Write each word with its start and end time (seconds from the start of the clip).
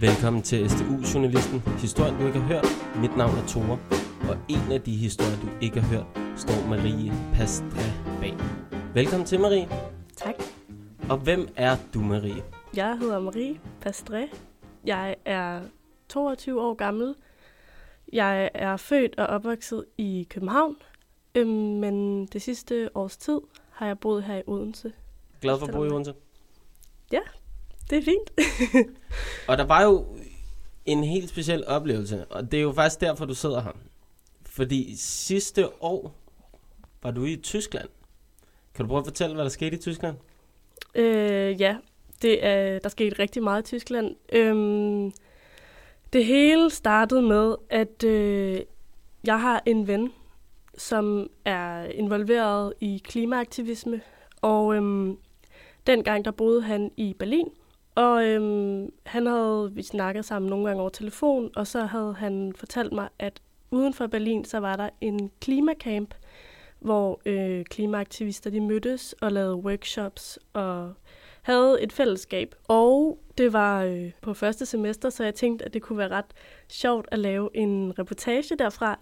Velkommen 0.00 0.42
til 0.42 0.70
SDU-journalisten. 0.70 1.60
Historien, 1.60 2.14
du 2.20 2.26
ikke 2.26 2.38
har 2.38 2.46
hørt. 2.46 2.66
Mit 3.00 3.16
navn 3.16 3.38
er 3.38 3.46
Tore, 3.46 3.78
og 4.30 4.36
en 4.48 4.72
af 4.72 4.80
de 4.82 4.96
historier, 4.96 5.40
du 5.40 5.48
ikke 5.60 5.80
har 5.80 5.88
hørt, 5.88 6.06
står 6.38 6.68
Marie 6.68 7.12
Pastre 7.34 7.86
bag. 8.20 8.34
Velkommen 8.94 9.26
til, 9.26 9.40
Marie. 9.40 9.68
Tak. 10.16 10.34
Og 11.10 11.18
hvem 11.18 11.48
er 11.56 11.76
du, 11.94 12.00
Marie? 12.00 12.42
Jeg 12.76 12.98
hedder 12.98 13.20
Marie 13.20 13.60
Pastre. 13.80 14.28
Jeg 14.84 15.16
er 15.24 15.60
22 16.08 16.60
år 16.60 16.74
gammel. 16.74 17.14
Jeg 18.12 18.50
er 18.54 18.76
født 18.76 19.18
og 19.18 19.26
opvokset 19.26 19.84
i 19.98 20.26
København, 20.30 20.76
øhm, 21.34 21.48
men 21.48 22.26
det 22.26 22.42
sidste 22.42 22.90
års 22.94 23.16
tid 23.16 23.40
har 23.70 23.86
jeg 23.86 23.98
boet 23.98 24.24
her 24.24 24.36
i 24.36 24.42
Odense. 24.46 24.92
Glad 25.40 25.58
for 25.58 25.66
at 25.66 25.72
bo 25.72 25.84
i 25.84 25.88
Odense? 25.88 26.14
Det 27.90 27.98
er 27.98 28.02
fint. 28.02 28.30
Og 29.48 29.58
der 29.58 29.64
var 29.64 29.82
jo 29.82 30.06
en 30.84 31.04
helt 31.04 31.28
speciel 31.28 31.66
oplevelse, 31.66 32.24
og 32.24 32.52
det 32.52 32.58
er 32.58 32.62
jo 32.62 32.72
faktisk 32.72 33.00
derfor, 33.00 33.24
du 33.24 33.34
sidder 33.34 33.62
her. 33.62 33.72
Fordi 34.46 34.96
sidste 34.96 35.82
år 35.82 36.14
var 37.02 37.10
du 37.10 37.24
i 37.24 37.36
Tyskland. 37.36 37.88
Kan 38.74 38.84
du 38.84 38.88
prøve 38.88 38.98
at 38.98 39.06
fortælle, 39.06 39.34
hvad 39.34 39.44
der 39.44 39.50
skete 39.50 39.76
i 39.76 39.80
Tyskland? 39.80 40.16
Øh, 40.94 41.60
ja, 41.60 41.76
det 42.22 42.46
er, 42.46 42.78
der 42.78 42.88
skete 42.88 43.18
rigtig 43.18 43.42
meget 43.42 43.62
i 43.62 43.64
Tyskland. 43.64 44.16
Øhm, 44.32 45.12
det 46.12 46.24
hele 46.24 46.70
startede 46.70 47.22
med, 47.22 47.54
at 47.70 48.04
øh, 48.04 48.60
jeg 49.24 49.40
har 49.40 49.62
en 49.66 49.86
ven, 49.86 50.12
som 50.78 51.30
er 51.44 51.84
involveret 51.84 52.72
i 52.80 53.02
klimaaktivisme, 53.04 54.00
og 54.42 54.74
øhm, 54.74 55.18
dengang 55.86 56.24
der 56.24 56.30
boede 56.30 56.62
han 56.62 56.90
i 56.96 57.14
Berlin, 57.18 57.48
og 57.96 58.24
øhm, 58.24 58.92
han 59.06 59.26
havde, 59.26 59.70
vi 59.72 59.82
snakket 59.82 60.24
sammen 60.24 60.50
nogle 60.50 60.66
gange 60.66 60.80
over 60.80 60.90
telefon, 60.90 61.50
og 61.56 61.66
så 61.66 61.84
havde 61.84 62.14
han 62.14 62.52
fortalt 62.56 62.92
mig, 62.92 63.08
at 63.18 63.40
uden 63.70 63.94
for 63.94 64.06
Berlin, 64.06 64.44
så 64.44 64.58
var 64.58 64.76
der 64.76 64.88
en 65.00 65.30
klimakamp, 65.40 66.14
hvor 66.80 67.20
øh, 67.26 67.64
klimaaktivister 67.64 68.50
de 68.50 68.60
mødtes 68.60 69.12
og 69.12 69.32
lavede 69.32 69.56
workshops 69.56 70.38
og 70.52 70.92
havde 71.42 71.82
et 71.82 71.92
fællesskab. 71.92 72.54
Og 72.68 73.18
det 73.38 73.52
var 73.52 73.82
øh, 73.82 74.10
på 74.20 74.34
første 74.34 74.66
semester, 74.66 75.10
så 75.10 75.24
jeg 75.24 75.34
tænkte, 75.34 75.64
at 75.64 75.74
det 75.74 75.82
kunne 75.82 75.98
være 75.98 76.08
ret 76.08 76.34
sjovt 76.68 77.08
at 77.12 77.18
lave 77.18 77.50
en 77.54 77.98
reportage 77.98 78.56
derfra. 78.56 78.98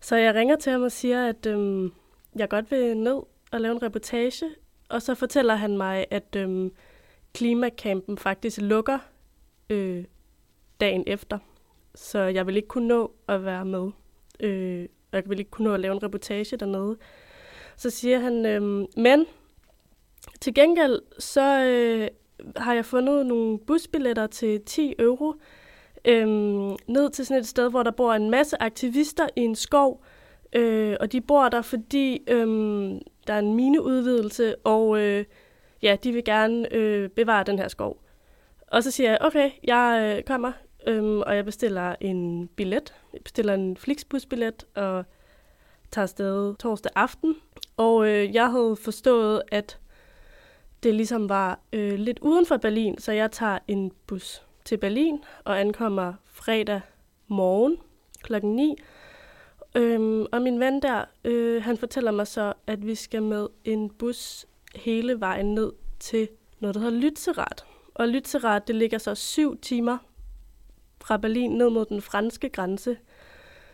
Så 0.00 0.16
jeg 0.16 0.34
ringer 0.34 0.56
til 0.56 0.72
ham 0.72 0.82
og 0.82 0.92
siger, 0.92 1.26
at 1.26 1.46
øh, 1.46 1.90
jeg 2.36 2.48
godt 2.48 2.70
vil 2.70 2.96
ned 2.96 3.20
og 3.52 3.60
lave 3.60 3.72
en 3.72 3.82
reportage. 3.82 4.46
Og 4.88 5.02
så 5.02 5.14
fortæller 5.14 5.54
han 5.54 5.76
mig, 5.76 6.06
at 6.10 6.36
øh, 6.36 6.70
klimakampen 7.34 8.18
faktisk 8.18 8.60
lukker 8.60 8.98
øh, 9.70 10.04
dagen 10.80 11.04
efter. 11.06 11.38
Så 11.94 12.18
jeg 12.18 12.46
vil 12.46 12.56
ikke 12.56 12.68
kunne 12.68 12.88
nå 12.88 13.12
at 13.28 13.44
være 13.44 13.64
med. 13.64 13.90
Øh, 14.40 14.88
jeg 15.12 15.22
vil 15.26 15.38
ikke 15.38 15.50
kunne 15.50 15.68
nå 15.68 15.74
at 15.74 15.80
lave 15.80 15.92
en 15.92 16.02
reportage 16.02 16.56
dernede. 16.56 16.96
Så 17.76 17.90
siger 17.90 18.18
han, 18.18 18.46
øh, 18.46 18.86
men 18.96 19.26
til 20.40 20.54
gengæld 20.54 21.02
så 21.18 21.64
øh, 21.64 22.08
har 22.56 22.74
jeg 22.74 22.84
fundet 22.84 23.26
nogle 23.26 23.58
busbilletter 23.58 24.26
til 24.26 24.60
10 24.66 24.94
euro 24.98 25.34
øh, 26.04 26.26
ned 26.86 27.10
til 27.10 27.26
sådan 27.26 27.40
et 27.40 27.46
sted, 27.46 27.70
hvor 27.70 27.82
der 27.82 27.90
bor 27.90 28.12
en 28.12 28.30
masse 28.30 28.62
aktivister 28.62 29.28
i 29.36 29.40
en 29.40 29.54
skov. 29.54 30.04
Øh, 30.52 30.96
og 31.00 31.12
de 31.12 31.20
bor 31.20 31.48
der, 31.48 31.62
fordi 31.62 32.22
øh, 32.28 32.46
der 33.26 33.34
er 33.34 33.38
en 33.38 33.54
mineudvidelse, 33.54 34.56
og 34.56 34.98
øh, 35.00 35.24
ja, 35.82 35.96
de 36.04 36.12
vil 36.12 36.24
gerne 36.24 36.74
øh, 36.74 37.08
bevare 37.08 37.44
den 37.44 37.58
her 37.58 37.68
skov. 37.68 38.02
Og 38.66 38.82
så 38.82 38.90
siger 38.90 39.10
jeg, 39.10 39.18
okay, 39.20 39.50
jeg 39.64 40.14
øh, 40.16 40.24
kommer, 40.24 40.52
øh, 40.86 41.18
og 41.18 41.36
jeg 41.36 41.44
bestiller 41.44 41.94
en 42.00 42.48
billet. 42.48 42.94
Jeg 43.12 43.20
bestiller 43.22 43.54
en 43.54 43.76
Flixbus-billet, 43.76 44.64
og 44.74 45.04
tager 45.90 46.02
afsted 46.02 46.54
torsdag 46.56 46.92
aften. 46.94 47.36
Og 47.76 48.08
øh, 48.08 48.34
jeg 48.34 48.50
havde 48.50 48.76
forstået, 48.76 49.42
at 49.52 49.78
det 50.82 50.94
ligesom 50.94 51.28
var 51.28 51.60
øh, 51.72 51.98
lidt 51.98 52.18
uden 52.18 52.46
for 52.46 52.56
Berlin, 52.56 52.98
så 52.98 53.12
jeg 53.12 53.30
tager 53.30 53.58
en 53.68 53.92
bus 54.06 54.42
til 54.64 54.76
Berlin 54.76 55.24
og 55.44 55.60
ankommer 55.60 56.14
fredag 56.24 56.80
morgen 57.28 57.76
klokken 58.22 58.56
9. 58.56 58.76
Øhm, 59.74 60.26
og 60.32 60.42
min 60.42 60.60
ven 60.60 60.82
der, 60.82 61.04
øh, 61.24 61.62
han 61.62 61.76
fortæller 61.76 62.10
mig 62.10 62.26
så, 62.26 62.52
at 62.66 62.86
vi 62.86 62.94
skal 62.94 63.22
med 63.22 63.46
en 63.64 63.90
bus 63.90 64.46
hele 64.74 65.20
vejen 65.20 65.54
ned 65.54 65.72
til 66.00 66.28
noget, 66.60 66.74
der 66.74 66.80
hedder 66.80 67.10
Lützerath. 67.10 67.64
Og 67.94 68.06
Lützerath, 68.06 68.64
det 68.66 68.74
ligger 68.74 68.98
så 68.98 69.14
syv 69.14 69.60
timer 69.60 69.98
fra 71.04 71.16
Berlin 71.16 71.50
ned 71.50 71.70
mod 71.70 71.84
den 71.84 72.02
franske 72.02 72.48
grænse. 72.48 72.96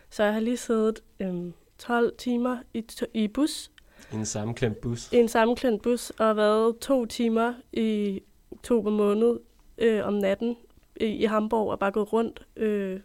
Så 0.09 0.23
jeg 0.23 0.33
har 0.33 0.39
lige 0.39 0.57
siddet 0.57 1.03
øhm, 1.19 1.53
12 1.77 2.17
timer 2.17 2.57
i, 2.73 2.85
i 3.13 3.27
bus. 3.27 3.71
En 4.13 4.25
sammenklemt 4.25 4.81
bus. 4.81 5.11
I 5.11 5.15
en 5.15 5.27
sammenklemt 5.27 5.81
bus, 5.81 6.09
og 6.09 6.37
været 6.37 6.77
to 6.77 7.05
timer 7.05 7.53
i 7.73 8.21
oktober 8.51 8.91
måned 8.91 9.39
øh, 9.77 10.05
om 10.05 10.13
natten 10.13 10.57
i, 11.01 11.05
i 11.05 11.25
Hamburg, 11.25 11.71
og 11.71 11.79
bare 11.79 11.91
gået 11.91 12.13
rundt. 12.13 12.45
Øh, 12.55 12.99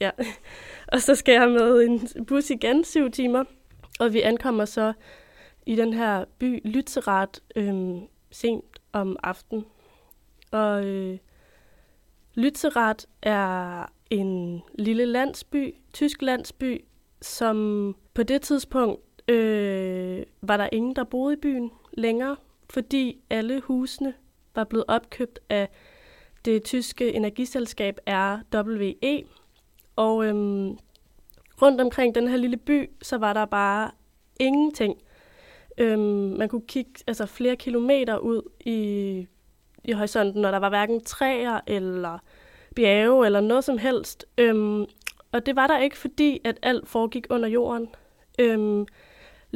ja. 0.00 0.10
og 0.92 1.00
så 1.02 1.14
skal 1.14 1.32
jeg 1.32 1.48
med 1.48 1.82
en 1.82 2.24
bus 2.24 2.50
igen 2.50 2.84
syv 2.84 3.10
timer, 3.10 3.44
og 4.00 4.12
vi 4.12 4.20
ankommer 4.20 4.64
så 4.64 4.92
i 5.68 5.76
den 5.76 5.92
her 5.92 6.24
by 6.38 6.66
Lützerath 6.66 7.40
øh, 7.56 8.02
sent 8.30 8.78
om 8.92 9.16
aftenen. 9.22 9.64
Og 10.50 10.84
øh, 10.84 11.18
Lützerath 12.38 13.04
er 13.22 13.84
en 14.10 14.62
lille 14.74 15.06
landsby, 15.06 15.74
tysk 15.92 16.22
landsby, 16.22 16.84
som 17.22 17.96
på 18.14 18.22
det 18.22 18.42
tidspunkt 18.42 19.30
øh, 19.30 20.22
var 20.42 20.56
der 20.56 20.68
ingen, 20.72 20.96
der 20.96 21.04
boede 21.04 21.34
i 21.34 21.40
byen 21.40 21.70
længere, 21.92 22.36
fordi 22.70 23.20
alle 23.30 23.60
husene 23.60 24.14
var 24.54 24.64
blevet 24.64 24.84
opkøbt 24.88 25.38
af 25.48 25.68
det 26.44 26.62
tyske 26.64 27.12
energiselskab 27.12 27.98
RWE. 28.06 29.24
Og 29.96 30.26
øhm, 30.26 30.78
rundt 31.62 31.80
omkring 31.80 32.14
den 32.14 32.28
her 32.28 32.36
lille 32.36 32.56
by, 32.56 32.90
så 33.02 33.18
var 33.18 33.32
der 33.32 33.44
bare 33.44 33.90
ingenting. 34.40 34.98
Øhm, 35.78 36.34
man 36.38 36.48
kunne 36.48 36.66
kigge 36.68 36.92
altså, 37.06 37.26
flere 37.26 37.56
kilometer 37.56 38.18
ud 38.18 38.42
i, 38.60 39.26
i 39.84 39.92
horisonten, 39.92 40.44
og 40.44 40.52
der 40.52 40.58
var 40.58 40.68
hverken 40.68 41.00
træer 41.00 41.60
eller 41.66 42.18
bjerge 42.76 43.26
eller 43.26 43.40
noget 43.40 43.64
som 43.64 43.78
helst. 43.78 44.26
Øhm, 44.38 44.84
og 45.32 45.46
det 45.46 45.56
var 45.56 45.66
der 45.66 45.78
ikke, 45.78 45.98
fordi 45.98 46.40
at 46.44 46.58
alt 46.62 46.88
foregik 46.88 47.26
under 47.30 47.48
jorden. 47.48 47.88
Øhm, 48.38 48.86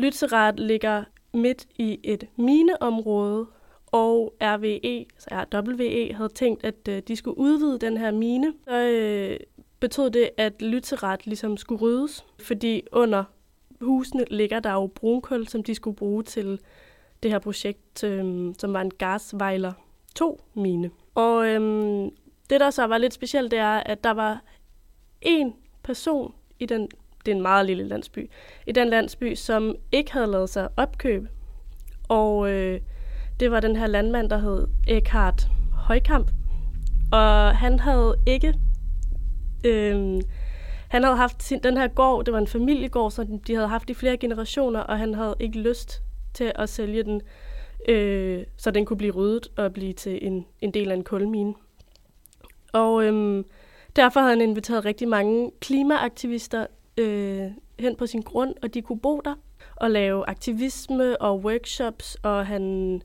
Lützerath 0.01 0.57
ligger 0.57 1.05
midt 1.35 1.67
i 1.79 2.01
et 2.05 2.25
mineområde, 2.37 3.47
og 3.93 4.35
RWE, 4.41 5.07
så 5.19 5.29
altså 5.31 5.61
RWE 5.61 6.15
havde 6.15 6.29
tænkt, 6.29 6.65
at 6.65 6.89
øh, 6.89 7.03
de 7.09 7.17
skulle 7.17 7.39
udvide 7.39 7.79
den 7.79 7.97
her 7.97 8.11
mine. 8.11 8.53
Så 8.65 8.77
øh, 8.77 9.37
betød 9.81 10.11
det, 10.11 10.31
at 10.37 10.53
Lützerath 10.63 11.23
ligesom 11.25 11.57
skulle 11.57 11.83
ryddes, 11.83 12.25
fordi 12.41 12.83
under 12.93 13.25
husene 13.83 14.25
ligger 14.31 14.61
der 14.61 14.73
jo 14.73 14.87
brunkul, 14.87 15.49
som 15.49 15.63
de 15.63 15.75
skulle 15.75 15.97
bruge 15.97 16.23
til 16.23 16.61
det 17.23 17.31
her 17.31 17.39
projekt, 17.39 18.05
øh, 18.05 18.55
som 18.59 18.73
var 18.73 18.81
en 18.81 18.91
gasvejler 18.91 19.73
2-mine. 20.21 20.91
Og 21.15 21.47
øh, 21.47 21.61
det, 22.51 22.61
der 22.61 22.71
så 22.71 22.87
var 22.87 22.99
lidt 22.99 23.15
specielt, 23.15 23.51
det 23.51 23.59
er, 23.59 23.77
at 23.77 24.05
der 24.05 24.11
var 24.11 24.43
en 25.21 25.55
person 25.83 26.35
i 26.59 26.67
den, 26.67 26.89
det 27.27 27.33
er 27.33 27.37
en 27.37 27.43
meget 27.43 27.67
lille 27.67 27.85
landsby, 27.85 28.31
i 28.67 28.73
den 28.73 28.89
landsby, 28.89 29.35
som 29.35 29.75
ikke 29.93 30.13
havde 30.13 30.27
lavet 30.27 30.51
sig 30.51 30.69
opkøbe. 30.77 31.29
Og 32.09 32.51
øh, 32.51 32.81
det 33.41 33.51
var 33.51 33.61
den 33.61 33.77
her 33.77 33.87
landmand, 33.87 34.31
der 34.31 34.39
hed 34.39 34.67
Eckhart 34.89 35.49
Højkamp. 35.73 36.31
Og 37.13 37.57
han 37.57 37.79
havde 37.79 38.17
ikke... 38.27 38.55
Øh, 39.65 40.23
han 40.93 41.05
havde 41.05 41.17
haft 41.17 41.43
sin, 41.43 41.59
den 41.63 41.77
her 41.77 41.89
gård, 41.89 42.25
det 42.25 42.33
var 42.33 42.39
en 42.39 42.47
familiegård, 42.47 43.11
som 43.11 43.39
de 43.39 43.55
havde 43.55 43.69
haft 43.69 43.91
i 43.91 43.95
flere 43.95 44.17
generationer, 44.17 44.81
og 44.81 44.99
han 44.99 45.15
havde 45.15 45.35
ikke 45.41 45.59
lyst 45.59 46.03
til 46.35 46.53
at 46.55 46.69
sælge 46.69 47.03
den, 47.03 47.21
øh, 47.89 48.45
så 48.57 48.71
den 48.71 48.85
kunne 48.85 48.97
blive 48.97 49.13
ryddet 49.13 49.49
og 49.57 49.73
blive 49.73 49.93
til 49.93 50.27
en, 50.27 50.47
en 50.61 50.75
del 50.75 50.91
af 50.91 50.95
en 50.95 51.05
kulmine. 51.05 51.55
Og 52.73 53.05
øh, 53.05 53.45
derfor 53.97 54.21
havde 54.21 54.33
han 54.33 54.41
inviteret 54.41 54.85
rigtig 54.85 55.09
mange 55.09 55.51
klimaaktivister 55.61 56.67
øh, 56.99 57.51
hen 57.79 57.97
på 57.97 58.07
sin 58.07 58.23
grund, 58.23 58.55
og 58.63 58.75
de 58.75 58.83
kunne 58.83 59.01
bo 59.01 59.21
der 59.21 59.35
og 59.77 59.91
lave 59.91 60.29
aktivisme 60.29 61.23
og 61.23 61.39
workshops, 61.39 62.17
og 62.23 62.47
han 62.47 63.03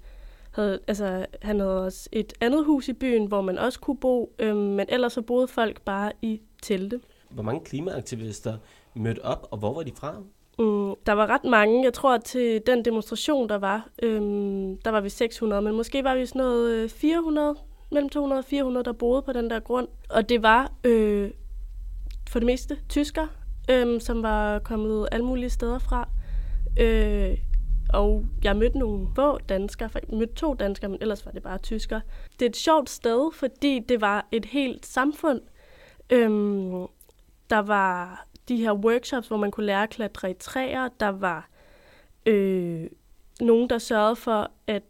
havde, 0.52 0.80
altså, 0.88 1.26
han 1.42 1.60
havde 1.60 1.86
også 1.86 2.10
et 2.12 2.34
andet 2.42 2.66
hus 2.66 2.88
i 2.88 2.94
byen, 2.94 3.26
hvor 3.26 3.42
man 3.42 3.58
også 3.58 3.80
kunne 3.80 3.98
bo, 3.98 4.36
øh, 4.40 4.56
men 4.56 4.86
ellers 4.90 5.14
så 5.14 5.22
boede 5.22 5.48
folk 5.48 5.82
bare 5.82 6.12
i 6.22 6.42
telte. 6.62 7.00
Hvor 7.30 7.44
mange 7.44 7.66
klimaaktivister 7.66 8.58
mødte 8.94 9.26
op, 9.26 9.48
og 9.52 9.58
hvor 9.58 9.74
var 9.74 9.84
de 9.84 9.92
fra? 9.96 10.14
Mm, 10.60 10.96
der 11.06 11.12
var 11.12 11.28
ret 11.28 11.44
mange. 11.44 11.84
Jeg 11.84 11.94
tror, 11.94 12.16
at 12.16 12.24
til 12.24 12.62
den 12.66 12.86
demonstration, 12.86 13.50
der 13.50 13.58
var, 13.58 13.90
øhm, 14.04 14.78
der 14.78 14.92
var 14.92 15.02
vi 15.02 15.10
600, 15.10 15.62
men 15.62 15.76
måske 15.76 16.04
var 16.04 16.16
vi 16.16 16.26
sådan 16.26 16.40
noget 16.40 16.74
øh, 16.76 16.90
400, 16.90 17.56
mellem 17.92 18.10
200 18.10 18.40
og 18.40 18.46
400, 18.46 18.84
der 18.84 18.92
boede 18.92 19.22
på 19.22 19.34
den 19.34 19.50
der 19.50 19.60
grund. 19.60 19.88
Og 20.10 20.30
det 20.30 20.44
var 20.44 20.72
øh, 20.84 21.32
for 22.30 22.40
det 22.40 22.46
meste 22.46 22.78
tysker, 22.90 23.28
øh, 23.72 24.02
som 24.02 24.24
var 24.24 24.60
kommet 24.60 25.08
alle 25.12 25.26
mulige 25.26 25.50
steder 25.50 25.80
fra. 25.80 26.10
Øh, 26.80 27.38
og 27.94 28.26
jeg 28.44 28.58
mødte 28.58 28.80
nogle 28.80 29.08
få 29.16 29.38
danskere, 29.38 29.90
jeg 29.94 30.18
mødte 30.18 30.34
to 30.34 30.54
danskere, 30.54 30.90
men 30.90 30.98
ellers 31.02 31.26
var 31.26 31.32
det 31.32 31.44
bare 31.44 31.58
tysker. 31.58 32.00
Det 32.40 32.46
er 32.46 32.50
et 32.50 32.58
sjovt 32.58 32.90
sted, 32.90 33.32
fordi 33.34 33.80
det 33.90 34.02
var 34.02 34.28
et 34.32 34.46
helt 34.46 34.86
samfund. 34.86 35.42
Øhm, 36.10 36.88
der 37.50 37.60
var 37.60 38.26
de 38.48 38.58
her 38.58 38.74
workshops, 38.74 39.28
hvor 39.28 39.38
man 39.38 39.52
kunne 39.52 39.66
lære 39.66 39.84
at 39.84 39.90
klatre 39.90 40.32
i 40.32 40.34
træer. 40.34 40.90
Der 41.00 41.08
var 41.08 41.50
øh, 42.26 42.86
nogen, 43.42 43.70
der 43.70 43.78
sørgede 43.78 44.16
for, 44.16 44.52
at 44.68 44.84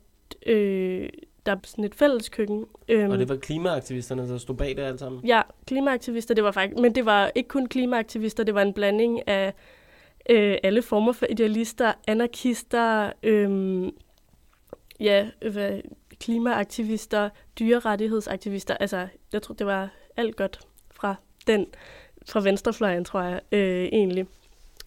øh, 0.45 1.09
der 1.45 1.51
er 1.51 1.57
sådan 1.63 1.83
et 1.83 1.95
fælles 1.95 2.29
køkken. 2.29 2.65
Øhm, 2.87 3.11
og 3.11 3.17
det 3.17 3.29
var 3.29 3.35
klimaaktivisterne, 3.35 4.29
der 4.29 4.37
stod 4.37 4.55
bag 4.55 4.69
det 4.69 4.79
alt 4.79 4.99
sammen? 4.99 5.25
Ja, 5.25 5.41
klimaaktivister, 5.67 6.35
det 6.35 6.43
var 6.43 6.51
faktisk, 6.51 6.81
men 6.81 6.95
det 6.95 7.05
var 7.05 7.31
ikke 7.35 7.47
kun 7.47 7.65
klimaaktivister, 7.67 8.43
det 8.43 8.55
var 8.55 8.61
en 8.61 8.73
blanding 8.73 9.27
af 9.27 9.53
øh, 10.29 10.57
alle 10.63 10.81
former 10.81 11.11
for 11.11 11.25
idealister, 11.29 11.93
anarkister, 12.07 13.11
øh, 13.23 13.91
ja, 14.99 15.29
hvad, 15.51 15.81
klimaaktivister, 16.19 17.29
dyrerettighedsaktivister. 17.59 18.77
Altså, 18.77 19.07
jeg 19.33 19.41
tror, 19.41 19.55
det 19.55 19.67
var 19.67 19.89
alt 20.17 20.35
godt 20.35 20.59
fra 20.91 21.15
den, 21.47 21.67
fra 22.27 22.39
venstrefløjen, 22.39 23.05
tror 23.05 23.21
jeg, 23.21 23.41
øh, 23.51 23.83
egentlig. 23.83 24.27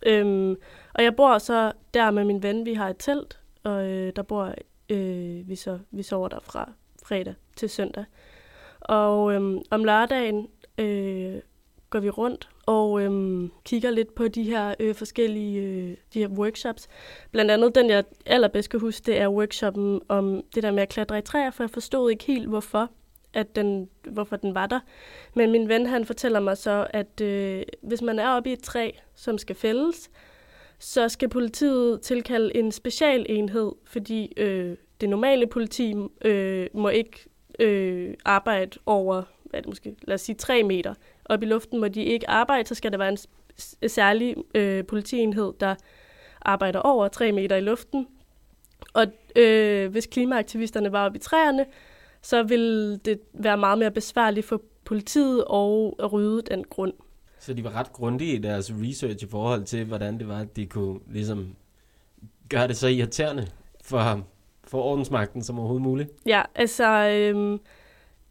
Øhm, 0.06 0.56
og 0.94 1.04
jeg 1.04 1.16
bor 1.16 1.38
så 1.38 1.72
der 1.94 2.10
med 2.10 2.24
min 2.24 2.42
ven, 2.42 2.66
vi 2.66 2.74
har 2.74 2.88
et 2.88 2.96
telt, 2.98 3.40
og 3.64 3.86
øh, 3.86 4.12
der 4.16 4.22
bor 4.22 4.54
øh, 4.90 5.48
vi, 5.48 5.56
så, 5.56 5.78
vi 5.90 6.02
sover 6.02 6.28
der 6.28 6.40
fra 6.42 6.72
fredag 7.02 7.34
til 7.56 7.70
søndag. 7.70 8.04
Og 8.80 9.32
øh, 9.34 9.60
om 9.70 9.84
lørdagen 9.84 10.48
øh, 10.78 11.40
går 11.90 12.00
vi 12.00 12.10
rundt 12.10 12.48
og 12.66 13.02
øh, 13.02 13.48
kigger 13.64 13.90
lidt 13.90 14.14
på 14.14 14.28
de 14.28 14.42
her 14.42 14.74
øh, 14.80 14.94
forskellige 14.94 15.60
øh, 15.60 15.96
de 16.14 16.18
her 16.18 16.28
workshops. 16.28 16.88
Blandt 17.30 17.50
andet 17.50 17.74
den, 17.74 17.90
jeg 17.90 18.04
allerbedst 18.26 18.70
kan 18.70 18.80
huske, 18.80 19.06
det 19.06 19.20
er 19.20 19.28
workshoppen 19.28 20.00
om 20.08 20.42
det 20.54 20.62
der 20.62 20.70
med 20.70 20.82
at 20.82 20.88
klatre 20.88 21.18
i 21.18 21.22
træer, 21.22 21.50
for 21.50 21.62
jeg 21.62 21.70
forstod 21.70 22.10
ikke 22.10 22.24
helt, 22.24 22.48
hvorfor 22.48 22.90
at 23.34 23.56
den, 23.56 23.88
hvorfor 24.10 24.36
den 24.36 24.54
var 24.54 24.66
der. 24.66 24.80
Men 25.34 25.50
min 25.50 25.68
ven, 25.68 25.86
han 25.86 26.04
fortæller 26.04 26.40
mig 26.40 26.56
så, 26.56 26.86
at 26.90 27.20
øh, 27.20 27.62
hvis 27.82 28.02
man 28.02 28.18
er 28.18 28.28
oppe 28.28 28.50
i 28.50 28.52
et 28.52 28.62
træ, 28.62 28.90
som 29.14 29.38
skal 29.38 29.56
fældes, 29.56 30.10
så 30.78 31.08
skal 31.08 31.28
politiet 31.28 32.00
tilkalde 32.00 32.56
en 32.56 32.72
specialenhed, 32.72 33.72
fordi 33.84 34.32
øh, 34.36 34.76
det 35.00 35.08
normale 35.08 35.46
politi 35.46 35.94
øh, 36.24 36.66
må 36.74 36.88
ikke 36.88 37.28
øh, 37.58 38.14
arbejde 38.24 38.78
over, 38.86 39.22
hvad 39.44 39.58
er 39.58 39.62
det 39.62 39.68
måske, 39.68 39.96
lad 40.02 40.14
os 40.14 40.20
sige, 40.20 40.36
3 40.36 40.62
meter 40.62 40.94
op 41.24 41.42
i 41.42 41.46
luften, 41.46 41.80
må 41.80 41.88
de 41.88 42.02
ikke 42.02 42.30
arbejde, 42.30 42.68
så 42.68 42.74
skal 42.74 42.92
der 42.92 42.98
være 42.98 43.16
en 43.82 43.88
særlig 43.88 44.36
øh, 44.54 44.86
politienhed, 44.86 45.52
der 45.60 45.74
arbejder 46.42 46.80
over 46.80 47.08
3 47.08 47.32
meter 47.32 47.56
i 47.56 47.60
luften. 47.60 48.06
Og 48.94 49.06
øh, 49.36 49.90
hvis 49.90 50.06
klimaaktivisterne 50.06 50.92
var 50.92 51.06
oppe 51.06 51.16
i 51.16 51.20
træerne, 51.20 51.66
så 52.22 52.42
vil 52.42 53.00
det 53.04 53.20
være 53.32 53.56
meget 53.56 53.78
mere 53.78 53.90
besværligt 53.90 54.46
for 54.46 54.62
politiet 54.84 55.44
at 56.02 56.12
rydde 56.12 56.42
den 56.42 56.64
grund. 56.64 56.92
Så 57.38 57.54
de 57.54 57.64
var 57.64 57.76
ret 57.76 57.92
grundige 57.92 58.34
i 58.34 58.38
deres 58.38 58.72
research 58.74 59.24
i 59.24 59.28
forhold 59.28 59.64
til, 59.64 59.84
hvordan 59.84 60.18
det 60.18 60.28
var, 60.28 60.40
at 60.40 60.56
de 60.56 60.66
kunne 60.66 61.00
ligesom 61.06 61.56
gøre 62.48 62.68
det 62.68 62.76
så 62.76 62.88
irriterende 62.88 63.46
for, 63.84 64.26
for 64.64 64.82
ordensmagten 64.82 65.42
som 65.42 65.58
overhovedet 65.58 65.82
muligt. 65.82 66.10
Ja, 66.26 66.42
altså, 66.54 66.84
øh, 66.84 67.58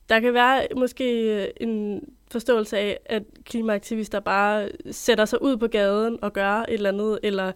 der 0.10 0.20
kan 0.20 0.34
være 0.34 0.68
måske 0.76 1.62
en 1.64 2.04
forståelse 2.32 2.78
af, 2.78 3.00
at 3.06 3.24
klimaaktivister 3.44 4.20
bare 4.20 4.70
sætter 4.92 5.26
sig 5.26 5.42
ud 5.42 5.58
på 5.58 5.68
gaden 5.68 6.20
og 6.22 6.34
gør 6.34 6.54
et 6.54 6.74
eller 6.74 6.90
andet, 6.90 7.20
eller 7.24 7.52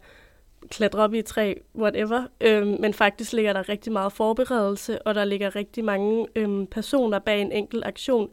klatre 0.69 0.99
op 0.99 1.13
i 1.13 1.19
et 1.19 1.25
træ, 1.25 1.53
whatever. 1.75 2.23
Øhm, 2.41 2.77
men 2.79 2.93
faktisk 2.93 3.33
ligger 3.33 3.53
der 3.53 3.69
rigtig 3.69 3.93
meget 3.93 4.13
forberedelse, 4.13 5.01
og 5.01 5.15
der 5.15 5.25
ligger 5.25 5.55
rigtig 5.55 5.85
mange 5.85 6.27
øhm, 6.35 6.67
personer 6.67 7.19
bag 7.19 7.41
en 7.41 7.51
enkelt 7.51 7.85
aktion. 7.85 8.29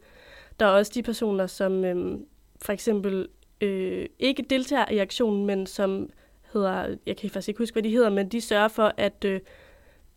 Der 0.61 0.67
er 0.67 0.71
også 0.71 0.93
de 0.95 1.03
personer, 1.03 1.47
som 1.47 1.85
øhm, 1.85 2.25
for 2.63 2.73
eksempel 2.73 3.29
øh, 3.61 4.07
ikke 4.19 4.43
deltager 4.51 4.91
i 4.91 4.99
aktionen, 4.99 5.47
men 5.47 5.67
som 5.67 6.11
hedder, 6.53 6.97
jeg 7.07 7.17
kan 7.17 7.31
faktisk 7.31 7.49
ikke 7.49 7.59
huske, 7.59 7.75
hvad 7.75 7.83
de 7.83 7.91
hedder, 7.91 8.11
men 8.11 8.29
de 8.29 8.41
sørger 8.41 8.69
for, 8.69 8.93
at, 8.97 9.25
øh, 9.25 9.41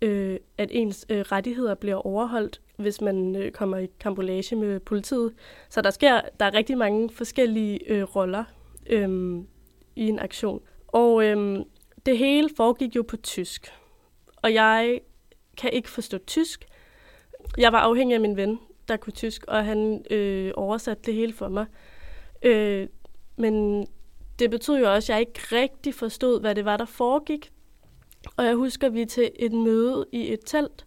øh, 0.02 0.38
at 0.58 0.70
ens 0.72 1.06
øh, 1.10 1.20
rettigheder 1.20 1.76
bliver 1.76 2.06
overholdt 2.08 2.62
hvis 2.78 3.02
man 3.02 3.36
øh, 3.36 3.52
kommer 3.52 3.78
i 3.78 3.88
kambolage 4.00 4.56
med 4.56 4.80
politiet. 4.80 5.34
Så 5.70 5.82
der 5.82 5.90
sker, 5.90 6.22
der 6.40 6.46
er 6.46 6.54
rigtig 6.54 6.78
mange 6.78 7.10
forskellige 7.10 7.92
øh, 7.92 8.04
roller 8.04 8.44
øh, 8.90 9.38
i 9.96 10.08
en 10.08 10.20
aktion. 10.20 10.62
Og 10.88 11.26
øh, 11.26 11.60
det 12.06 12.18
hele 12.18 12.50
foregik 12.58 12.96
jo 12.96 13.04
på 13.08 13.18
tysk. 13.18 13.74
Og 14.36 14.54
jeg 14.54 15.02
kan 15.58 15.74
ikke 15.74 15.90
forstå 15.90 16.18
tysk. 16.18 16.66
Jeg 17.58 17.72
var 17.72 17.80
afhængig 17.80 18.16
af 18.16 18.22
min 18.22 18.38
ven, 18.38 18.60
der 18.88 18.98
kunne 18.98 19.14
tysk, 19.14 19.46
og 19.48 19.66
han 19.66 20.06
øh, 20.10 20.52
oversatte 20.56 21.04
det 21.06 21.14
hele 21.14 21.34
for 21.34 21.50
mig. 21.50 21.66
Øh, 22.42 22.88
men 23.36 23.88
det 24.40 24.50
betød 24.50 24.80
jo 24.80 24.94
også, 24.94 25.14
at 25.14 25.16
jeg 25.16 25.28
ikke 25.28 25.40
rigtig 25.52 25.94
forstod, 25.94 26.42
hvad 26.42 26.56
det 26.56 26.66
var, 26.66 26.78
der 26.78 26.86
foregik. 26.86 27.52
Og 28.38 28.46
jeg 28.46 28.56
husker, 28.56 28.88
at 28.88 28.94
vi 28.94 29.06
til 29.06 29.32
et 29.36 29.52
møde 29.52 30.06
i 30.12 30.34
et 30.34 30.40
telt, 30.46 30.86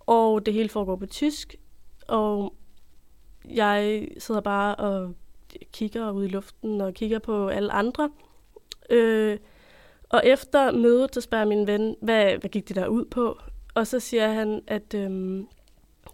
og 0.00 0.46
det 0.46 0.54
hele 0.54 0.68
foregår 0.68 0.96
på 0.96 1.06
tysk, 1.06 1.56
og 2.08 2.54
jeg 3.50 4.08
sidder 4.18 4.40
bare 4.40 4.74
og 4.74 5.14
kigger 5.72 6.10
ud 6.10 6.24
i 6.24 6.28
luften 6.28 6.80
og 6.80 6.94
kigger 6.94 7.18
på 7.18 7.48
alle 7.48 7.72
andre. 7.72 8.10
Øh, 8.90 9.38
og 10.08 10.22
efter 10.24 10.72
mødet, 10.72 11.14
så 11.14 11.20
spørger 11.20 11.44
min 11.44 11.66
ven, 11.66 11.96
hvad, 12.00 12.38
hvad 12.38 12.50
gik 12.50 12.68
det 12.68 12.76
der 12.76 12.86
ud 12.86 13.04
på? 13.04 13.38
Og 13.74 13.86
så 13.86 14.00
siger 14.00 14.28
han, 14.28 14.62
at 14.66 14.94
øhm, 14.94 15.48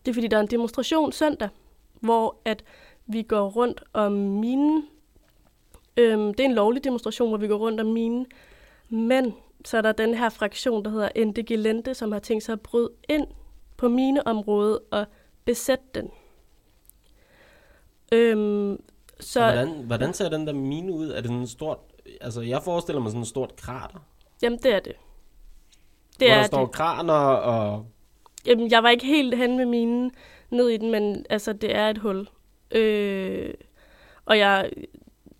det 0.04 0.10
er 0.10 0.14
fordi, 0.14 0.26
der 0.26 0.36
er 0.36 0.40
en 0.40 0.46
demonstration 0.46 1.12
søndag, 1.12 1.48
hvor 2.00 2.36
at 2.44 2.64
vi 3.06 3.22
går 3.22 3.48
rundt 3.48 3.82
om 3.92 4.12
minen. 4.12 4.86
Øhm, 5.96 6.34
det 6.34 6.40
er 6.40 6.48
en 6.48 6.54
lovlig 6.54 6.84
demonstration, 6.84 7.28
hvor 7.28 7.38
vi 7.38 7.48
går 7.48 7.56
rundt 7.56 7.80
om 7.80 7.86
minen. 7.86 8.26
Men 8.88 9.34
så 9.64 9.76
er 9.76 9.82
der 9.82 9.92
den 9.92 10.14
her 10.14 10.28
fraktion, 10.28 10.84
der 10.84 10.90
hedder 10.90 11.24
NDG 11.24 11.58
Lente, 11.58 11.94
som 11.94 12.12
har 12.12 12.18
tænkt 12.18 12.44
sig 12.44 12.52
at 12.52 12.60
bryde 12.60 12.90
ind 13.08 13.26
på 13.76 13.88
mineområdet 13.88 14.78
og 14.90 15.04
besætte 15.44 15.84
den. 15.94 16.10
Øhm, 18.12 18.82
så, 19.20 19.40
hvordan, 19.40 19.68
hvordan 19.68 20.14
ser 20.14 20.28
den 20.28 20.46
der 20.46 20.52
mine 20.52 20.92
ud? 20.92 21.08
Er 21.08 21.14
det 21.14 21.24
sådan 21.24 21.40
en 21.40 21.46
stort... 21.46 21.78
Altså, 22.20 22.40
jeg 22.40 22.62
forestiller 22.62 23.00
mig 23.02 23.10
sådan 23.10 23.20
en 23.22 23.26
stort 23.26 23.56
krater. 23.56 23.98
Jamen, 24.42 24.58
det 24.58 24.74
er 24.74 24.80
det. 24.80 24.92
det 26.20 26.28
Hvor 26.28 26.34
er 26.36 26.40
der 26.40 26.46
står 26.46 26.64
det. 26.66 26.74
kraner 26.74 27.14
og... 27.14 27.86
Jamen, 28.46 28.70
jeg 28.70 28.82
var 28.82 28.88
ikke 28.90 29.06
helt 29.06 29.34
hen 29.36 29.56
med 29.56 29.66
minen 29.66 30.10
ned 30.50 30.68
i 30.68 30.76
den, 30.76 30.90
men 30.90 31.26
altså, 31.30 31.52
det 31.52 31.74
er 31.76 31.90
et 31.90 31.98
hul. 31.98 32.28
Øh, 32.70 33.54
og 34.24 34.38
jeg, 34.38 34.70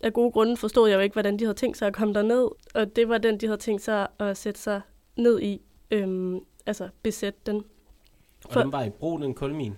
af 0.01 0.13
gode 0.13 0.31
grunde 0.31 0.57
forstod 0.57 0.89
jeg 0.89 0.95
jo 0.95 1.01
ikke, 1.01 1.13
hvordan 1.13 1.39
de 1.39 1.43
havde 1.45 1.57
tænkt 1.57 1.77
sig 1.77 1.87
at 1.87 1.93
komme 1.93 2.13
derned. 2.13 2.47
Og 2.75 2.95
det 2.95 3.09
var 3.09 3.17
den, 3.17 3.37
de 3.39 3.45
havde 3.45 3.59
tænkt 3.61 3.81
sig 3.81 4.07
at 4.19 4.37
sætte 4.37 4.59
sig 4.59 4.81
ned 5.15 5.39
i. 5.41 5.61
Øhm, 5.91 6.39
altså, 6.65 6.89
besætte 7.03 7.39
den. 7.45 7.55
Og 8.45 8.53
For, 8.53 8.61
den 8.61 8.71
var 8.71 8.83
i 8.83 8.89
brug, 8.89 9.21
den 9.21 9.33
kulmin? 9.33 9.75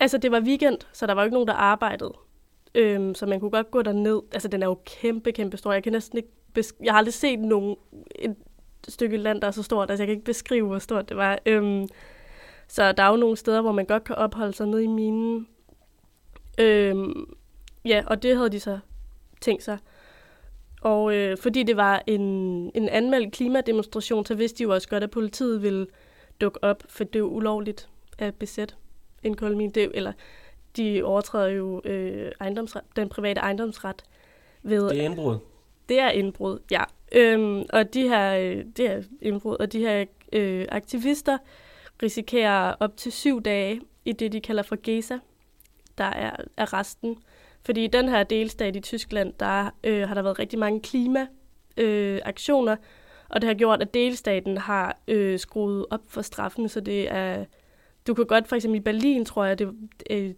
Altså, 0.00 0.18
det 0.18 0.32
var 0.32 0.40
weekend, 0.40 0.78
så 0.92 1.06
der 1.06 1.12
var 1.14 1.22
jo 1.22 1.24
ikke 1.24 1.34
nogen, 1.34 1.48
der 1.48 1.54
arbejdede. 1.54 2.12
Øhm, 2.74 3.14
så 3.14 3.26
man 3.26 3.40
kunne 3.40 3.50
godt 3.50 3.70
gå 3.70 3.82
derned. 3.82 4.20
Altså, 4.32 4.48
den 4.48 4.62
er 4.62 4.66
jo 4.66 4.78
kæmpe, 4.84 5.32
kæmpe 5.32 5.56
stor. 5.56 5.72
Jeg 5.72 5.82
kan 5.82 5.92
næsten 5.92 6.18
ikke 6.18 6.28
besk- 6.58 6.80
Jeg 6.84 6.92
har 6.92 6.98
aldrig 6.98 7.14
set 7.14 7.38
nogen, 7.38 7.76
et 8.18 8.36
stykke 8.88 9.16
land, 9.16 9.40
der 9.40 9.46
er 9.46 9.50
så 9.50 9.62
stort. 9.62 9.90
Altså, 9.90 10.02
jeg 10.02 10.06
kan 10.06 10.12
ikke 10.14 10.24
beskrive, 10.24 10.66
hvor 10.66 10.78
stort 10.78 11.08
det 11.08 11.16
var. 11.16 11.38
Øhm, 11.46 11.88
så 12.68 12.92
der 12.92 13.02
er 13.02 13.10
jo 13.10 13.16
nogle 13.16 13.36
steder, 13.36 13.60
hvor 13.60 13.72
man 13.72 13.86
godt 13.86 14.04
kan 14.04 14.16
opholde 14.16 14.52
sig 14.52 14.66
nede 14.66 14.84
i 14.84 14.86
minen. 14.86 15.46
Øhm, 16.58 17.34
ja, 17.84 18.02
og 18.06 18.22
det 18.22 18.36
havde 18.36 18.48
de 18.50 18.60
så 18.60 18.78
tænkt 19.40 19.62
sig. 19.62 19.78
Og 20.82 21.14
øh, 21.14 21.36
fordi 21.36 21.62
det 21.62 21.76
var 21.76 22.02
en, 22.06 22.20
en 22.74 22.88
anmeldt 22.88 23.32
klimademonstration, 23.32 24.26
så 24.26 24.34
vidste 24.34 24.58
de 24.58 24.62
jo 24.62 24.74
også 24.74 24.88
godt, 24.88 25.02
at 25.04 25.10
politiet 25.10 25.62
ville 25.62 25.86
dukke 26.40 26.64
op, 26.64 26.82
for 26.88 27.04
det 27.04 27.14
er 27.16 27.20
jo 27.20 27.26
ulovligt 27.28 27.88
at 28.18 28.34
besætte 28.34 28.74
en 29.22 29.36
koloni. 29.36 29.68
Det, 29.68 29.90
eller 29.94 30.12
de 30.78 31.02
overtræder 31.02 31.48
jo 31.48 31.80
øh, 31.84 32.32
den 32.96 33.08
private 33.08 33.40
ejendomsret. 33.40 34.04
Ved, 34.62 34.88
det 34.88 35.00
er 35.00 35.04
indbrud? 35.04 35.38
Det 35.88 36.00
er 36.00 36.10
indbrud, 36.10 36.58
ja. 36.70 36.82
Øhm, 37.12 37.64
og 37.72 37.94
de 37.94 38.08
her, 38.08 38.34
øh, 38.34 38.64
det 38.76 38.90
er 38.90 39.02
indbrud, 39.22 39.56
og 39.56 39.72
de 39.72 39.78
her 39.78 40.04
øh, 40.32 40.66
aktivister 40.68 41.38
risikerer 42.02 42.74
op 42.80 42.96
til 42.96 43.12
syv 43.12 43.42
dage 43.42 43.80
i 44.04 44.12
det, 44.12 44.32
de 44.32 44.40
kalder 44.40 44.62
for 44.62 44.76
GESA, 44.82 45.18
der 45.98 46.04
er 46.04 46.36
arresten. 46.56 47.16
Fordi 47.62 47.84
i 47.84 47.86
den 47.86 48.08
her 48.08 48.22
delstat 48.22 48.76
i 48.76 48.80
Tyskland, 48.80 49.32
der 49.40 49.70
øh, 49.84 50.08
har 50.08 50.14
der 50.14 50.22
været 50.22 50.38
rigtig 50.38 50.58
mange 50.58 50.80
klimaaktioner, 50.80 52.72
øh, 52.72 52.78
og 53.28 53.40
det 53.40 53.48
har 53.48 53.54
gjort, 53.54 53.82
at 53.82 53.94
delstaten 53.94 54.58
har 54.58 54.98
øh, 55.08 55.38
skruet 55.38 55.86
op 55.90 56.00
for 56.06 56.22
straffen, 56.22 56.68
så 56.68 56.80
det 56.80 57.12
er, 57.12 57.44
du 58.06 58.14
kan 58.14 58.26
godt, 58.26 58.48
for 58.48 58.56
eksempel 58.56 58.80
i 58.80 58.82
Berlin, 58.82 59.24
tror 59.24 59.44
jeg, 59.44 59.58
det, 59.58 59.74
øh, 60.10 60.34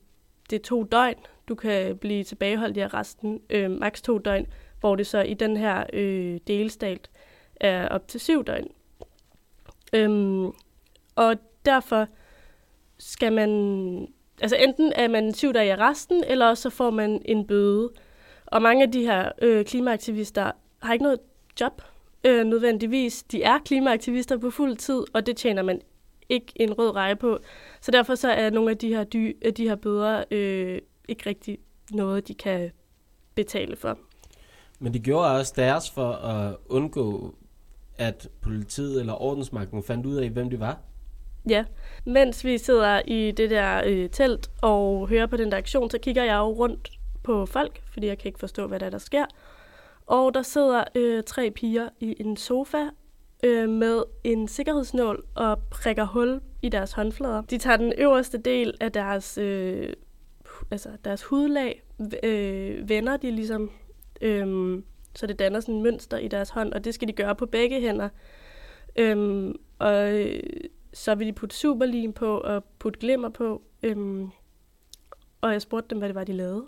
det 0.50 0.56
er 0.56 0.62
to 0.62 0.84
døgn, 0.84 1.14
du 1.48 1.54
kan 1.54 1.96
blive 1.96 2.24
tilbageholdt 2.24 2.76
i 2.76 2.80
arresten, 2.80 3.40
øh, 3.50 3.70
maks 3.70 4.02
to 4.02 4.18
døgn, 4.18 4.46
hvor 4.80 4.96
det 4.96 5.06
så 5.06 5.22
i 5.22 5.34
den 5.34 5.56
her 5.56 5.84
øh, 5.92 6.38
delstat 6.46 7.10
er 7.56 7.88
op 7.88 8.08
til 8.08 8.20
syv 8.20 8.44
døgn. 8.44 8.68
Øhm, 9.92 10.52
og 11.16 11.36
derfor 11.64 12.06
skal 12.98 13.32
man, 13.32 13.48
altså 14.40 14.56
enten 14.56 14.92
er 14.96 15.08
man 15.08 15.34
syv 15.34 15.52
dage 15.52 15.66
i 15.66 15.70
arresten, 15.70 16.24
eller 16.24 16.46
også 16.46 16.62
så 16.62 16.70
får 16.70 16.90
man 16.90 17.22
en 17.24 17.46
bøde. 17.46 17.90
Og 18.46 18.62
mange 18.62 18.82
af 18.82 18.92
de 18.92 19.02
her 19.02 19.32
øh, 19.42 19.64
klimaaktivister 19.64 20.50
har 20.82 20.92
ikke 20.92 21.02
noget 21.02 21.20
job 21.60 21.82
øh, 22.24 22.44
nødvendigvis. 22.44 23.22
De 23.22 23.42
er 23.42 23.58
klimaaktivister 23.58 24.36
på 24.36 24.50
fuld 24.50 24.76
tid, 24.76 25.04
og 25.12 25.26
det 25.26 25.36
tjener 25.36 25.62
man 25.62 25.80
ikke 26.30 26.52
en 26.56 26.72
rød 26.72 26.94
reje 26.94 27.16
på. 27.16 27.38
Så 27.80 27.90
derfor 27.90 28.14
så 28.14 28.30
er 28.30 28.50
nogle 28.50 28.70
af 28.70 28.78
de 28.78 28.88
her, 28.88 29.04
dy, 29.04 29.36
de 29.56 29.68
her 29.68 29.76
bøder 29.76 30.24
øh, 30.30 30.78
ikke 31.08 31.28
rigtig 31.28 31.58
noget, 31.90 32.28
de 32.28 32.34
kan 32.34 32.70
betale 33.34 33.76
for. 33.76 33.98
Men 34.78 34.94
de 34.94 34.98
gjorde 34.98 35.30
også 35.30 35.52
deres 35.56 35.90
for 35.90 36.12
at 36.12 36.56
undgå, 36.68 37.34
at 37.96 38.28
politiet 38.40 39.00
eller 39.00 39.22
ordensmagten 39.22 39.82
fandt 39.82 40.06
ud 40.06 40.16
af, 40.16 40.30
hvem 40.30 40.50
de 40.50 40.60
var. 40.60 40.78
Ja, 41.48 41.64
mens 42.04 42.44
vi 42.44 42.58
sidder 42.58 43.02
i 43.04 43.30
det 43.30 43.50
der 43.50 43.82
øh, 43.86 44.10
telt 44.10 44.50
og 44.62 45.08
hører 45.08 45.26
på 45.26 45.36
den 45.36 45.50
der 45.50 45.58
aktion, 45.58 45.90
så 45.90 45.98
kigger 45.98 46.24
jeg 46.24 46.36
jo 46.36 46.52
rundt 46.52 46.90
på 47.22 47.46
folk, 47.46 47.82
fordi 47.92 48.06
jeg 48.06 48.18
kan 48.18 48.28
ikke 48.28 48.38
forstå, 48.38 48.66
hvad 48.66 48.80
der, 48.80 48.86
er, 48.86 48.90
der 48.90 48.98
sker. 48.98 49.24
Og 50.06 50.34
der 50.34 50.42
sidder 50.42 50.84
øh, 50.94 51.22
tre 51.22 51.50
piger 51.50 51.88
i 52.00 52.16
en 52.20 52.36
sofa 52.36 52.84
øh, 53.44 53.68
med 53.68 54.02
en 54.24 54.48
sikkerhedsnål 54.48 55.24
og 55.34 55.58
prikker 55.70 56.04
hul 56.04 56.40
i 56.62 56.68
deres 56.68 56.92
håndflader. 56.92 57.42
De 57.42 57.58
tager 57.58 57.76
den 57.76 57.92
øverste 57.98 58.38
del 58.38 58.74
af 58.80 58.92
deres, 58.92 59.38
øh, 59.38 59.92
altså 60.70 60.88
deres 61.04 61.22
hudlag, 61.22 61.82
øh, 62.22 62.88
vender 62.88 63.16
de 63.16 63.30
ligesom, 63.30 63.70
øh, 64.20 64.78
så 65.14 65.26
det 65.26 65.38
danner 65.38 65.60
sådan 65.60 65.74
en 65.74 65.82
mønster 65.82 66.18
i 66.18 66.28
deres 66.28 66.50
hånd, 66.50 66.72
og 66.72 66.84
det 66.84 66.94
skal 66.94 67.08
de 67.08 67.12
gøre 67.12 67.34
på 67.34 67.46
begge 67.46 67.80
hænder. 67.80 68.08
Øh, 68.96 69.54
og 69.78 70.20
øh, 70.20 70.42
så 70.92 71.14
vil 71.14 71.26
de 71.26 71.32
putte 71.32 71.56
superlim 71.56 72.12
på 72.12 72.38
og 72.38 72.64
putte 72.78 73.00
glimmer 73.00 73.28
på. 73.28 73.62
Øh, 73.82 74.28
og 75.40 75.52
jeg 75.52 75.62
spurgte 75.62 75.90
dem, 75.90 75.98
hvad 75.98 76.08
det 76.08 76.14
var, 76.14 76.24
de 76.24 76.32
lavede. 76.32 76.66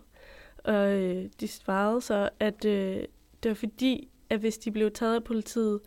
Og 0.64 0.92
øh, 0.92 1.28
de 1.40 1.48
svarede 1.48 2.00
så, 2.00 2.28
at 2.40 2.64
øh, 2.64 3.04
det 3.42 3.48
var 3.48 3.54
fordi, 3.54 4.08
at 4.30 4.40
hvis 4.40 4.58
de 4.58 4.70
blev 4.70 4.90
taget 4.90 5.14
af 5.14 5.24
politiet, 5.24 5.80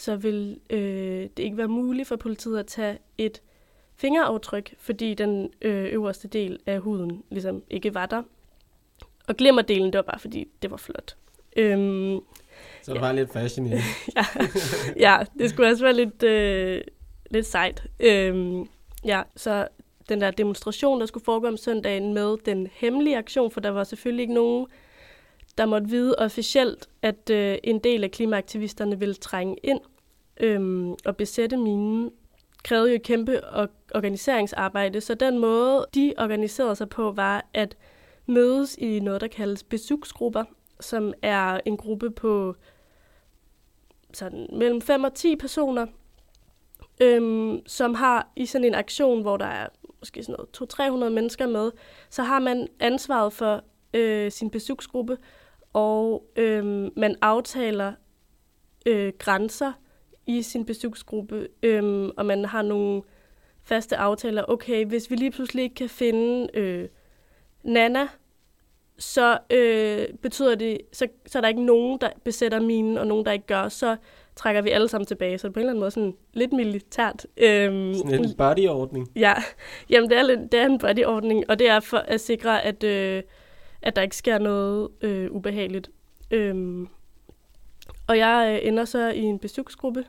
så 0.00 0.16
vil 0.16 0.60
øh, 0.70 1.28
det 1.36 1.38
ikke 1.38 1.56
være 1.56 1.68
muligt 1.68 2.08
for 2.08 2.16
politiet 2.16 2.58
at 2.58 2.66
tage 2.66 2.98
et 3.18 3.42
fingeraftryk, 3.96 4.74
fordi 4.78 5.14
den 5.14 5.50
øh, 5.62 5.84
øverste 5.84 6.28
del 6.28 6.58
af 6.66 6.80
huden 6.80 7.22
ligesom 7.30 7.62
ikke 7.70 7.94
var 7.94 8.06
der. 8.06 8.22
Og 9.28 9.36
glimmerdelen, 9.36 9.86
det 9.86 9.94
var 9.94 10.02
bare 10.02 10.18
fordi, 10.18 10.48
det 10.62 10.70
var 10.70 10.76
flot. 10.76 11.16
Øhm, 11.56 12.20
så 12.82 12.92
det 12.92 12.94
ja. 12.94 13.00
var 13.00 13.12
lidt 13.12 13.32
fashion 13.32 13.66
i 13.66 13.70
ja, 14.16 14.24
ja, 14.96 15.18
det 15.38 15.50
skulle 15.50 15.70
også 15.70 15.84
være 15.84 15.94
lidt, 15.94 16.22
øh, 16.22 16.80
lidt 17.30 17.46
sejt. 17.46 17.86
Øhm, 18.00 18.68
ja, 19.04 19.22
så 19.36 19.68
den 20.08 20.20
der 20.20 20.30
demonstration, 20.30 21.00
der 21.00 21.06
skulle 21.06 21.24
foregå 21.24 21.46
om 21.46 21.56
søndagen 21.56 22.14
med 22.14 22.36
den 22.44 22.68
hemmelige 22.72 23.18
aktion, 23.18 23.50
for 23.50 23.60
der 23.60 23.70
var 23.70 23.84
selvfølgelig 23.84 24.22
ikke 24.22 24.34
nogen, 24.34 24.66
der 25.58 25.66
måtte 25.66 25.88
vide 25.88 26.14
officielt, 26.18 26.88
at 27.02 27.30
øh, 27.30 27.58
en 27.64 27.78
del 27.78 28.04
af 28.04 28.10
klimaaktivisterne 28.10 28.98
ville 28.98 29.14
trænge 29.14 29.56
ind 29.62 29.80
øhm, 30.40 30.94
og 31.04 31.16
besætte 31.16 31.56
minen, 31.56 32.10
krævede 32.64 32.88
jo 32.88 32.94
et 32.94 33.02
kæmpe 33.02 33.40
organiseringsarbejde. 33.94 35.00
Så 35.00 35.14
den 35.14 35.38
måde, 35.38 35.86
de 35.94 36.14
organiserede 36.18 36.76
sig 36.76 36.88
på, 36.88 37.12
var 37.12 37.46
at 37.54 37.76
mødes 38.26 38.76
i 38.76 39.00
noget, 39.00 39.20
der 39.20 39.26
kaldes 39.26 39.62
besugsgrupper, 39.62 40.44
som 40.80 41.14
er 41.22 41.60
en 41.64 41.76
gruppe 41.76 42.10
på 42.10 42.54
sådan 44.12 44.46
mellem 44.52 44.80
5 44.80 45.04
og 45.04 45.14
10 45.14 45.36
personer, 45.36 45.86
øhm, 47.00 47.66
som 47.66 47.94
har 47.94 48.28
i 48.36 48.46
sådan 48.46 48.64
en 48.64 48.74
aktion, 48.74 49.22
hvor 49.22 49.36
der 49.36 49.46
er 49.46 49.66
måske 49.98 50.22
sådan 50.22 50.44
noget 50.58 51.06
200-300 51.06 51.08
mennesker 51.08 51.46
med, 51.46 51.70
så 52.10 52.22
har 52.22 52.38
man 52.38 52.68
ansvaret 52.80 53.32
for 53.32 53.64
øh, 53.94 54.32
sin 54.32 54.50
besugsgruppe, 54.50 55.18
og 55.72 56.24
øh, 56.36 56.64
man 56.96 57.16
aftaler 57.20 57.92
øh, 58.86 59.12
grænser 59.18 59.72
i 60.26 60.42
sin 60.42 60.64
besøgsgruppe, 60.64 61.48
øh, 61.62 62.10
og 62.16 62.26
man 62.26 62.44
har 62.44 62.62
nogle 62.62 63.02
faste 63.62 63.96
aftaler. 63.96 64.44
Okay, 64.48 64.84
hvis 64.84 65.10
vi 65.10 65.16
lige 65.16 65.30
pludselig 65.30 65.62
ikke 65.62 65.74
kan 65.74 65.88
finde 65.88 66.48
øh, 66.54 66.88
Nana, 67.62 68.08
så 68.98 69.38
øh, 69.50 70.06
betyder 70.22 70.54
det, 70.54 70.78
så, 70.92 71.06
så 71.26 71.38
er 71.38 71.40
der 71.40 71.48
ikke 71.48 71.64
nogen, 71.64 71.98
der 72.00 72.10
besætter 72.24 72.60
minen, 72.60 72.98
og 72.98 73.06
nogen, 73.06 73.24
der 73.24 73.32
ikke 73.32 73.46
gør, 73.46 73.68
så 73.68 73.96
trækker 74.36 74.62
vi 74.62 74.70
alle 74.70 74.88
sammen 74.88 75.06
tilbage. 75.06 75.38
Så 75.38 75.48
det 75.48 75.50
er 75.50 75.54
på 75.54 75.60
en 75.60 75.62
eller 75.62 75.70
anden 75.70 75.80
måde 75.80 75.90
sådan 75.90 76.14
lidt 76.32 76.52
militært. 76.52 77.26
Øhm, 77.36 77.94
sådan 77.94 78.24
en 78.24 78.34
bodyordning. 78.38 79.10
Ja, 79.16 79.34
jamen 79.90 80.10
det 80.10 80.18
er, 80.18 80.22
lidt, 80.22 80.52
det 80.52 80.60
er 80.60 80.66
en 80.66 80.78
bodyordning, 80.78 81.50
og 81.50 81.58
det 81.58 81.68
er 81.68 81.80
for 81.80 81.96
at 81.96 82.20
sikre, 82.20 82.62
at, 82.62 82.84
øh, 82.84 83.22
at 83.82 83.96
der 83.96 84.02
ikke 84.02 84.16
sker 84.16 84.38
noget 84.38 84.88
øh, 85.00 85.30
ubehageligt. 85.30 85.90
Øhm, 86.30 86.88
og 88.10 88.18
jeg 88.18 88.60
øh, 88.62 88.68
ender 88.68 88.84
så 88.84 89.08
i 89.08 89.20
en 89.22 89.38
besøgsgruppe, 89.38 90.04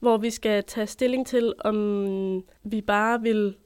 hvor 0.00 0.16
vi 0.16 0.30
skal 0.30 0.64
tage 0.64 0.86
stilling 0.86 1.26
til, 1.26 1.52
om 1.58 2.44
vi 2.62 2.80
bare 2.80 3.22
vil 3.22 3.56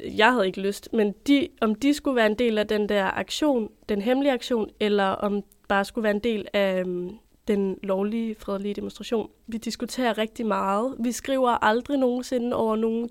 jeg 0.00 0.32
havde 0.32 0.46
ikke 0.46 0.60
lyst, 0.60 0.92
men 0.92 1.14
de, 1.26 1.48
om 1.60 1.74
de 1.74 1.94
skulle 1.94 2.16
være 2.16 2.26
en 2.26 2.34
del 2.34 2.58
af 2.58 2.66
den 2.66 2.88
der 2.88 3.04
aktion, 3.04 3.70
den 3.88 4.00
hemmelige 4.00 4.32
aktion, 4.32 4.70
eller 4.80 5.04
om 5.04 5.42
bare 5.68 5.84
skulle 5.84 6.02
være 6.02 6.14
en 6.14 6.20
del 6.20 6.48
af 6.52 6.84
øh, 6.86 7.10
den 7.48 7.78
lovlige, 7.82 8.34
fredelige 8.34 8.74
demonstration. 8.74 9.30
Vi 9.46 9.58
diskuterer 9.58 10.18
rigtig 10.18 10.46
meget. 10.46 10.96
Vi 10.98 11.12
skriver 11.12 11.50
aldrig 11.64 11.98
nogensinde 11.98 12.56
over 12.56 12.76
nogen 12.76 13.08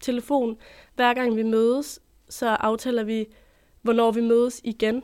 telefon. 0.00 0.56
Hver 0.94 1.14
gang 1.14 1.36
vi 1.36 1.42
mødes, 1.42 2.00
så 2.28 2.48
aftaler 2.48 3.04
vi, 3.04 3.26
hvornår 3.82 4.10
vi 4.10 4.20
mødes 4.20 4.60
igen, 4.64 5.02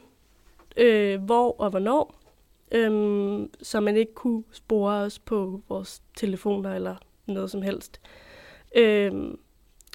øh, 0.76 1.22
hvor 1.22 1.60
og 1.60 1.70
hvornår, 1.70 2.17
øh, 2.72 3.48
så 3.62 3.80
man 3.80 3.96
ikke 3.96 4.14
kunne 4.14 4.44
spore 4.52 4.94
os 4.94 5.18
på 5.18 5.62
vores 5.68 6.02
telefoner 6.16 6.74
eller 6.74 6.96
noget 7.26 7.50
som 7.50 7.62
helst. 7.62 8.00
Øhm, 8.76 9.38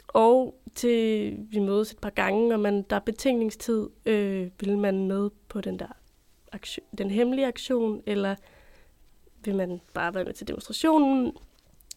og 0.08 0.56
til 0.76 1.38
vi 1.52 1.60
mødes 1.60 1.92
et 1.92 2.00
par 2.00 2.10
gange, 2.10 2.54
og 2.54 2.60
man, 2.60 2.82
der 2.82 2.96
er 2.96 3.00
betingningstid, 3.00 3.90
øh, 4.06 4.50
vil 4.60 4.78
man 4.78 5.08
med 5.08 5.30
på 5.48 5.62
den 5.62 5.80
der 5.80 5.88
aktion, 6.52 6.86
den 6.98 7.12
hemmelige 7.12 7.48
aktion, 7.48 8.04
eller 8.06 8.36
vil 9.44 9.56
man 9.56 9.82
bare 9.94 10.14
være 10.14 10.24
med 10.24 10.34
til 10.34 10.48
demonstrationen. 10.48 11.32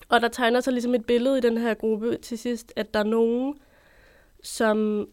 Og 0.09 0.21
der 0.21 0.29
tegner 0.29 0.61
sig 0.61 0.73
ligesom 0.73 0.95
et 0.95 1.07
billede 1.07 1.39
i 1.39 1.41
den 1.41 1.59
her 1.59 1.75
gruppe 1.75 2.17
til 2.17 2.39
sidst, 2.39 2.73
at 2.77 2.95
der 2.95 3.01
er 3.01 3.05
nogen, 3.05 3.59
som 4.43 5.09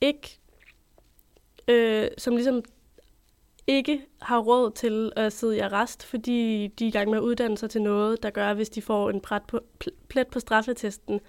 ikke, 0.00 0.38
øh, 1.68 2.08
som 2.18 2.34
ligesom 2.34 2.62
ikke 3.68 4.06
har 4.22 4.38
råd 4.38 4.70
til 4.70 5.12
at 5.16 5.32
sidde 5.32 5.56
i 5.56 5.60
arrest, 5.60 6.04
fordi 6.06 6.66
de 6.66 6.84
er 6.84 6.88
i 6.88 6.90
gang 6.90 7.10
med 7.10 7.18
at 7.18 7.22
uddanne 7.22 7.58
sig 7.58 7.70
til 7.70 7.82
noget, 7.82 8.22
der 8.22 8.30
gør, 8.30 8.50
at 8.50 8.56
hvis 8.56 8.68
de 8.68 8.82
får 8.82 9.10
en 9.10 9.20
plet 9.20 9.42
på, 9.42 9.60
plet 10.08 10.26
på 10.26 10.40
straffetesten, 10.40 11.20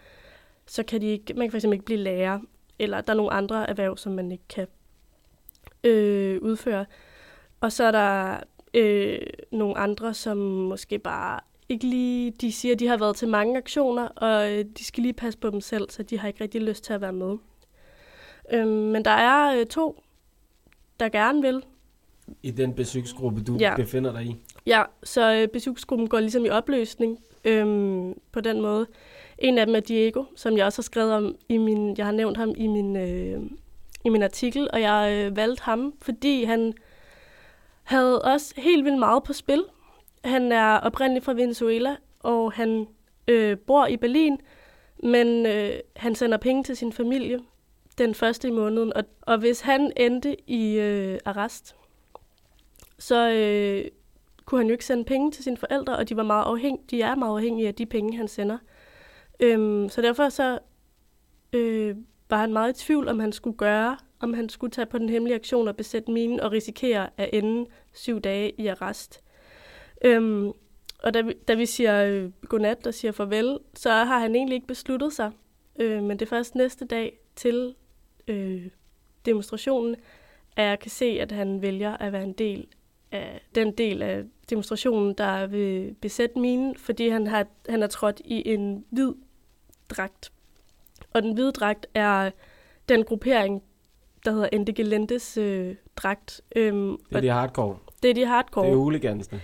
så 0.65 0.84
kan 0.84 1.01
de 1.01 1.08
ikke, 1.08 1.34
man 1.34 1.50
kan 1.50 1.62
fx 1.62 1.63
ikke 1.63 1.86
blive 1.86 2.00
lærer, 2.00 2.39
eller 2.79 3.01
der 3.01 3.13
er 3.13 3.17
nogle 3.17 3.34
andre 3.34 3.69
erhverv, 3.69 3.98
som 3.98 4.12
man 4.12 4.31
ikke 4.31 4.48
kan 4.50 4.67
øh, 5.84 6.41
udføre. 6.41 6.86
Og 7.62 7.72
så 7.72 7.84
er 7.84 7.91
der 7.91 8.39
øh, 8.74 9.19
nogle 9.51 9.77
andre, 9.77 10.13
som 10.13 10.38
måske 10.38 11.00
bare 11.00 11.39
ikke 11.69 11.88
lige, 11.88 12.31
de 12.31 12.51
siger, 12.51 12.74
at 12.74 12.79
de 12.79 12.88
har 12.88 12.98
været 12.98 13.15
til 13.15 13.27
mange 13.27 13.58
aktioner, 13.58 14.08
og 14.08 14.51
øh, 14.51 14.65
de 14.77 14.86
skal 14.86 15.01
lige 15.01 15.13
passe 15.13 15.39
på 15.39 15.50
dem 15.50 15.62
selv, 15.62 15.89
så 15.89 16.03
de 16.03 16.19
har 16.19 16.27
ikke 16.27 16.43
rigtig 16.43 16.62
lyst 16.62 16.84
til 16.84 16.93
at 16.93 17.01
være 17.01 17.13
med. 17.13 17.38
Øh, 18.53 18.67
men 18.67 19.05
der 19.05 19.12
er 19.12 19.60
øh, 19.60 19.65
to, 19.65 20.03
der 21.00 21.10
gerne 21.10 21.41
vil. 21.41 21.63
I 22.43 22.51
den 22.51 22.74
besøgsgruppe, 22.74 23.43
du 23.43 23.57
ja. 23.59 23.75
befinder 23.75 24.12
dig 24.12 24.25
i? 24.25 24.36
Ja, 24.65 24.83
så 25.03 25.33
øh, 25.33 25.48
besøgsgruppen 25.48 26.07
går 26.07 26.19
ligesom 26.19 26.45
i 26.45 26.50
opløsning 26.50 27.19
øh, 27.45 27.65
på 28.31 28.41
den 28.41 28.62
måde. 28.62 28.88
En 29.38 29.57
af 29.57 29.65
dem 29.65 29.75
er 29.75 29.79
Diego, 29.79 30.24
som 30.36 30.57
jeg 30.57 30.65
også 30.65 30.77
har 30.77 30.83
skrevet 30.83 31.13
om 31.13 31.36
i 31.50 31.57
min, 31.57 31.98
jeg 31.98 32.05
har 32.05 32.12
nævnt 32.12 32.38
ham 32.38 32.53
i 32.57 32.67
min, 32.67 32.95
øh, 32.95 33.41
i 34.05 34.09
min 34.09 34.24
artikel, 34.24 34.69
og 34.74 34.81
jeg 34.81 35.13
øh, 35.13 35.36
valgte 35.36 35.63
ham, 35.63 35.93
fordi 36.01 36.43
han 36.43 36.74
havde 37.83 38.21
også 38.21 38.53
helt 38.57 38.86
vildt 38.86 39.00
meget 39.00 39.24
på 39.24 39.33
spil. 39.33 39.63
Han 40.24 40.51
er 40.51 40.77
oprindeligt 40.77 41.25
fra 41.25 41.33
Venezuela, 41.33 41.95
og 42.19 42.51
han 42.51 42.88
øh, 43.27 43.57
bor 43.57 43.88
i 43.88 43.98
Berlin, 43.98 44.38
men 45.03 45.45
øh, 45.45 45.74
han 45.95 46.15
sender 46.15 46.38
penge 46.38 46.63
til 46.63 46.77
sin 46.77 46.93
familie 46.93 47.39
den 47.98 48.15
første 48.15 48.48
i 48.48 48.51
måneden. 48.51 48.93
Og, 48.93 49.03
og 49.21 49.38
hvis 49.38 49.62
han 49.62 49.91
endte 49.98 50.50
i 50.50 50.79
øh, 50.79 51.19
arrest, 51.25 51.75
så 53.00 53.32
øh, 53.32 53.91
kunne 54.46 54.60
han 54.60 54.68
jo 54.68 54.72
ikke 54.72 54.86
sende 54.86 55.03
penge 55.03 55.32
til 55.32 55.44
sine 55.44 55.58
forældre, 55.58 55.96
og 55.96 56.10
de 56.10 56.18
var 56.18 56.24
meget 56.24 56.46
afhæng, 56.46 56.91
de 56.91 57.01
er 57.01 57.15
meget 57.15 57.36
afhængige 57.36 57.68
af 57.68 57.75
de 57.75 57.86
penge, 57.86 58.18
han 58.18 58.27
sender. 58.27 58.58
Øhm, 59.39 59.89
så 59.89 60.01
derfor 60.01 60.29
så 60.29 60.60
øh, 61.53 61.96
var 62.29 62.38
han 62.38 62.53
meget 62.53 62.82
i 62.82 62.86
tvivl, 62.86 63.08
om 63.08 63.20
han 63.20 63.32
skulle 63.32 63.58
gøre, 63.58 63.98
om 64.20 64.34
han 64.34 64.50
skulle 64.50 64.72
tage 64.72 64.86
på 64.86 64.98
den 64.98 65.10
hemmelige 65.10 65.36
aktion 65.36 65.68
og 65.68 65.75
besætte 65.75 66.12
minen 66.12 66.39
og 66.39 66.51
risikere 66.51 67.10
at 67.18 67.29
ende 67.34 67.70
syv 67.94 68.20
dage 68.20 68.51
i 68.62 68.68
arrest. 68.68 69.24
Øhm, 70.06 70.51
og 71.03 71.13
da 71.13 71.22
vi, 71.22 71.34
da 71.48 71.53
vi 71.53 71.65
siger 71.65 72.06
øh, 72.06 72.32
godnat 72.50 72.88
og 72.88 72.94
siger 72.94 73.12
farvel, 73.12 73.60
så 73.74 73.89
har 73.89 74.20
han 74.20 74.36
egentlig 74.36 74.56
ikke 74.56 74.68
besluttet 74.68 75.13
sig. 75.13 75.32
Øh, 75.79 76.03
men 76.03 76.20
det 76.20 76.22
er 76.25 76.29
først 76.29 76.56
næste 76.56 76.86
dag 76.86 77.20
til 77.36 77.75
øh, 78.27 78.68
demonstrationen, 79.25 79.96
at 80.56 80.65
jeg 80.65 80.79
kan 80.79 80.91
se, 80.91 81.06
at 81.06 81.32
han 81.32 81.62
vælger 81.62 81.98
at 81.98 82.13
være 82.13 82.24
en 82.24 82.34
del 82.34 82.68
af 83.11 83.41
den 83.55 83.71
del 83.71 84.01
af 84.01 84.23
demonstrationen, 84.49 85.13
der 85.13 85.47
vil 85.47 85.95
besætte 86.01 86.39
minen, 86.39 86.75
fordi 86.75 87.09
han 87.09 87.27
har, 87.27 87.45
han 87.69 87.83
er 87.83 87.87
trådt 87.87 88.21
i 88.25 88.49
en 88.53 88.85
hvid 88.89 89.13
dragt. 89.89 90.31
Og 91.13 91.21
den 91.23 91.33
hvide 91.33 91.51
dragt 91.51 91.87
er 91.93 92.31
den 92.89 93.03
gruppering, 93.03 93.63
der 94.25 94.31
hedder 94.31 94.49
Ende 94.53 94.73
Gelendes 94.73 95.37
øh, 95.37 95.75
dragt. 95.95 96.41
Øhm, 96.55 96.97
Det 97.09 97.15
er 97.15 97.21
de 97.21 97.29
hardcore. 97.29 97.77
det 98.03 98.09
er 98.09 98.13
de 98.13 98.25
hardcore. 98.25 98.65
Det 98.65 98.71
er 98.71 98.75
hooligansene. 98.77 99.41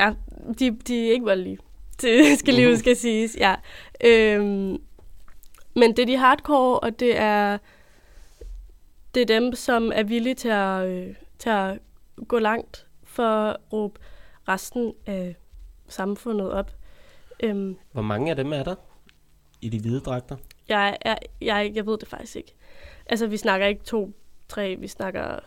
Ja, 0.00 0.14
de, 0.58 0.70
de 0.70 1.08
er 1.08 1.12
ikke 1.12 1.24
voldelige. 1.24 1.58
Det 2.02 2.38
skal 2.38 2.54
lige 2.54 2.78
skal 2.78 2.96
siges, 2.96 3.36
ja. 3.40 3.54
Øhm, 4.04 4.82
men 5.74 5.90
det 5.96 5.98
er 5.98 6.06
de 6.06 6.16
hardcore, 6.16 6.80
og 6.80 7.00
det 7.00 7.16
er, 7.18 7.58
det 9.14 9.20
er 9.22 9.26
dem, 9.26 9.54
som 9.54 9.92
er 9.94 10.02
villige 10.02 10.34
til 10.34 10.48
at, 10.48 10.86
øh, 10.86 11.14
til 11.38 11.50
at 11.50 11.78
gå 12.28 12.38
langt 12.38 12.86
for 13.04 13.22
at 13.22 13.56
råbe 13.72 14.00
resten 14.48 14.94
af 15.06 15.36
samfundet 15.88 16.52
op. 16.52 16.72
Øhm, 17.42 17.76
Hvor 17.92 18.02
mange 18.02 18.30
af 18.30 18.36
dem 18.36 18.52
er 18.52 18.62
der 18.62 18.74
i 19.60 19.68
de 19.68 19.80
hvide 19.80 20.00
dragter? 20.00 20.36
jeg, 20.70 20.98
er, 21.00 21.16
jeg, 21.40 21.72
jeg 21.74 21.86
ved 21.86 21.98
det 21.98 22.08
faktisk 22.08 22.36
ikke. 22.36 22.54
Altså, 23.06 23.26
vi 23.26 23.36
snakker 23.36 23.66
ikke 23.66 23.84
to, 23.84 24.12
tre, 24.48 24.76
vi 24.76 24.88
snakker 24.88 25.38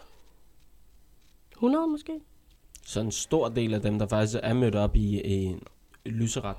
100 1.51 1.87
måske. 1.87 2.19
Så 2.85 2.99
en 2.99 3.11
stor 3.11 3.49
del 3.49 3.73
af 3.73 3.81
dem, 3.81 3.99
der 3.99 4.07
faktisk 4.07 4.39
er 4.43 4.53
mødt 4.53 4.75
op 4.75 4.95
i 4.95 5.21
en 5.23 5.63
lyseret, 6.05 6.55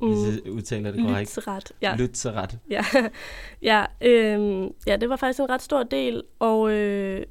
mm. 0.00 0.08
hvis 0.08 0.44
jeg 0.44 0.52
udtaler 0.52 0.90
det 0.90 1.00
korrekt. 1.00 1.36
Lytsret, 1.36 1.72
ja. 1.82 1.96
Lytseret. 1.96 2.58
Ja, 2.70 2.84
ja, 3.62 3.84
øhm, 4.00 4.74
ja, 4.86 4.96
det 4.96 5.08
var 5.08 5.16
faktisk 5.16 5.40
en 5.40 5.50
ret 5.50 5.62
stor 5.62 5.82
del, 5.82 6.22
og 6.38 6.70
øh, 6.70 7.26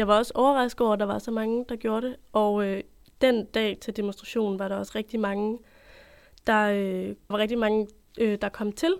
jeg 0.00 0.08
var 0.08 0.18
også 0.18 0.32
overrasket 0.34 0.80
over, 0.80 0.92
at 0.92 1.00
der 1.00 1.06
var 1.06 1.18
så 1.18 1.30
mange, 1.30 1.64
der 1.68 1.76
gjorde 1.76 2.06
det. 2.06 2.16
Og 2.32 2.66
øh, 2.66 2.82
den 3.20 3.44
dag 3.44 3.78
til 3.80 3.96
demonstrationen 3.96 4.58
var 4.58 4.68
der 4.68 4.76
også 4.76 4.92
rigtig 4.94 5.20
mange, 5.20 5.58
der 6.46 6.70
øh, 6.70 7.14
var 7.28 7.38
rigtig 7.38 7.58
mange, 7.58 7.86
øh, 8.20 8.38
der 8.42 8.48
kom 8.48 8.72
til 8.72 8.94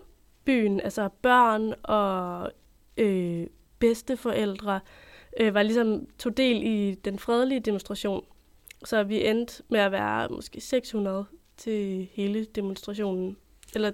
byen, 0.45 0.81
altså 0.81 1.09
børn 1.23 1.75
og 1.83 2.51
øh, 2.97 3.47
bedsteforældre, 3.79 4.81
øh, 5.41 5.55
var 5.55 5.63
ligesom 5.63 6.07
tog 6.19 6.37
del 6.37 6.63
i 6.63 6.95
den 6.95 7.19
fredelige 7.19 7.61
demonstration. 7.61 8.25
Så 8.85 9.03
vi 9.03 9.27
endte 9.27 9.63
med 9.69 9.81
at 9.81 9.93
være 9.93 10.29
måske 10.29 10.61
600 10.61 11.25
til 11.57 12.09
hele 12.13 12.45
demonstrationen. 12.45 13.37
Eller 13.75 13.93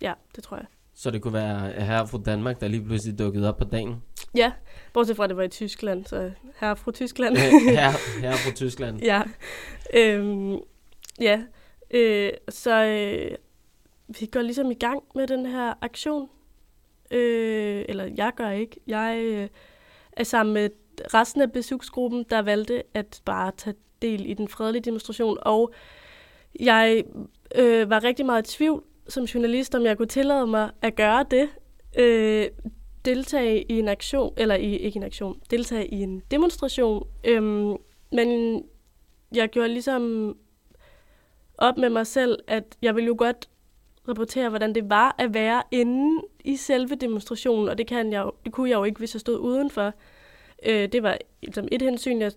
ja, 0.00 0.12
det 0.36 0.44
tror 0.44 0.56
jeg. 0.56 0.66
Så 0.94 1.10
det 1.10 1.22
kunne 1.22 1.34
være 1.34 1.70
her 1.84 2.06
fra 2.06 2.18
Danmark, 2.24 2.60
der 2.60 2.68
lige 2.68 2.84
pludselig 2.84 3.18
dukkede 3.18 3.48
op 3.48 3.56
på 3.56 3.64
dagen. 3.64 4.02
Ja, 4.34 4.52
bortset 4.92 5.16
fra, 5.16 5.24
at 5.24 5.30
det 5.30 5.36
var 5.36 5.42
i 5.42 5.48
Tyskland, 5.48 6.04
så 6.04 6.30
her 6.60 6.74
fra 6.74 6.92
Tyskland. 6.92 7.36
her, 7.36 8.20
her 8.20 8.32
fra 8.32 8.52
Tyskland. 8.60 9.00
ja, 9.02 9.22
øhm, 9.94 10.58
ja. 11.20 11.42
Øh, 11.90 12.32
så 12.48 12.84
øh, 12.84 13.36
vi 14.20 14.26
går 14.26 14.42
ligesom 14.42 14.70
i 14.70 14.74
gang 14.74 15.02
med 15.14 15.26
den 15.26 15.46
her 15.46 15.74
aktion. 15.80 16.28
Øh, 17.10 17.84
eller 17.88 18.10
jeg 18.16 18.32
gør 18.36 18.50
ikke. 18.50 18.80
Jeg 18.86 19.18
øh, 19.24 19.48
er 20.12 20.24
sammen 20.24 20.54
med 20.54 20.70
resten 21.14 21.42
af 21.42 21.52
besøgsgruppen, 21.52 22.24
der 22.30 22.42
valgte 22.42 22.82
at 22.94 23.22
bare 23.24 23.52
tage 23.56 23.76
del 24.02 24.30
i 24.30 24.34
den 24.34 24.48
fredelige 24.48 24.82
demonstration. 24.82 25.38
Og 25.42 25.72
jeg 26.60 27.04
øh, 27.54 27.90
var 27.90 28.04
rigtig 28.04 28.26
meget 28.26 28.48
i 28.48 28.56
tvivl 28.56 28.82
som 29.08 29.24
journalist, 29.24 29.74
om 29.74 29.82
jeg 29.84 29.96
kunne 29.96 30.08
tillade 30.08 30.46
mig 30.46 30.70
at 30.82 30.94
gøre 30.94 31.24
det. 31.30 31.48
Øh, 31.98 32.46
deltage 33.04 33.62
i 33.62 33.78
en 33.78 33.88
aktion, 33.88 34.34
eller 34.36 34.54
i, 34.54 34.76
ikke 34.76 34.96
en 34.96 35.02
aktion, 35.02 35.40
deltage 35.50 35.86
i 35.86 36.02
en 36.02 36.22
demonstration. 36.30 37.06
Øhm, 37.24 37.76
men 38.12 38.62
jeg 39.34 39.48
gjorde 39.48 39.68
ligesom 39.68 40.36
op 41.58 41.78
med 41.78 41.90
mig 41.90 42.06
selv, 42.06 42.38
at 42.46 42.64
jeg 42.82 42.94
ville 42.94 43.06
jo 43.06 43.14
godt 43.18 43.48
rapportere, 44.08 44.48
hvordan 44.48 44.74
det 44.74 44.90
var 44.90 45.14
at 45.18 45.34
være 45.34 45.62
inde 45.70 46.22
i 46.44 46.56
selve 46.56 46.94
demonstrationen, 46.94 47.68
og 47.68 47.78
det, 47.78 47.86
kan 47.86 48.12
jeg, 48.12 48.22
jo- 48.22 48.32
det 48.44 48.52
kunne 48.52 48.70
jeg 48.70 48.76
jo 48.76 48.84
ikke, 48.84 48.98
hvis 48.98 49.14
jeg 49.14 49.20
stod 49.20 49.38
udenfor. 49.38 49.92
Øh, 50.66 50.88
det 50.92 51.02
var 51.02 51.18
ligesom 51.42 51.68
et 51.72 51.82
hensyn, 51.82 52.20
jeg 52.20 52.32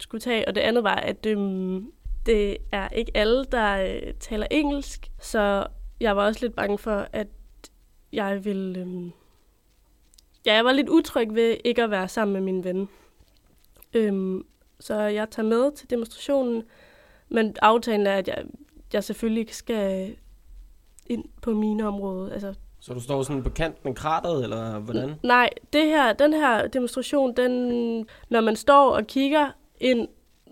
skulle 0.00 0.20
tage, 0.20 0.48
og 0.48 0.54
det 0.54 0.60
andet 0.60 0.84
var, 0.84 0.94
at 0.96 1.26
øhm, 1.26 1.92
det 2.26 2.56
er 2.72 2.88
ikke 2.88 3.12
alle, 3.14 3.44
der 3.44 3.76
øh, 3.76 4.14
taler 4.20 4.46
engelsk, 4.50 5.10
så 5.20 5.66
jeg 6.00 6.16
var 6.16 6.26
også 6.26 6.40
lidt 6.44 6.54
bange 6.56 6.78
for, 6.78 7.06
at 7.12 7.26
jeg 8.12 8.44
ville... 8.44 8.80
Øhm, 8.80 9.12
ja, 10.48 10.54
jeg 10.54 10.64
var 10.64 10.72
lidt 10.72 10.88
utryg 10.88 11.34
ved 11.34 11.56
ikke 11.64 11.82
at 11.82 11.90
være 11.90 12.08
sammen 12.08 12.32
med 12.32 12.40
min 12.40 12.64
ven. 12.64 12.88
Øhm, 13.94 14.46
så 14.80 14.94
jeg 14.94 15.30
tager 15.30 15.48
med 15.48 15.72
til 15.72 15.90
demonstrationen, 15.90 16.62
men 17.28 17.56
aftalen 17.62 18.06
er, 18.06 18.14
at 18.14 18.28
jeg, 18.28 18.44
jeg 18.92 19.04
selvfølgelig 19.04 19.40
ikke 19.40 19.56
skal 19.56 20.16
ind 21.06 21.24
på 21.42 21.50
mine 21.54 21.86
område. 21.86 22.32
Altså, 22.32 22.54
Så 22.80 22.94
du 22.94 23.00
står 23.00 23.22
sådan 23.22 23.42
på 23.42 23.50
kanten 23.50 23.88
af 23.88 23.94
krateret, 23.94 24.44
eller 24.44 24.78
hvordan? 24.78 25.14
Nej, 25.22 25.50
det 25.72 25.84
her, 25.84 26.12
den 26.12 26.32
her 26.32 26.66
demonstration, 26.66 27.36
den, 27.36 28.06
når 28.28 28.40
man 28.40 28.56
står 28.56 28.90
og 28.90 29.06
kigger 29.06 29.50
ind 29.80 30.08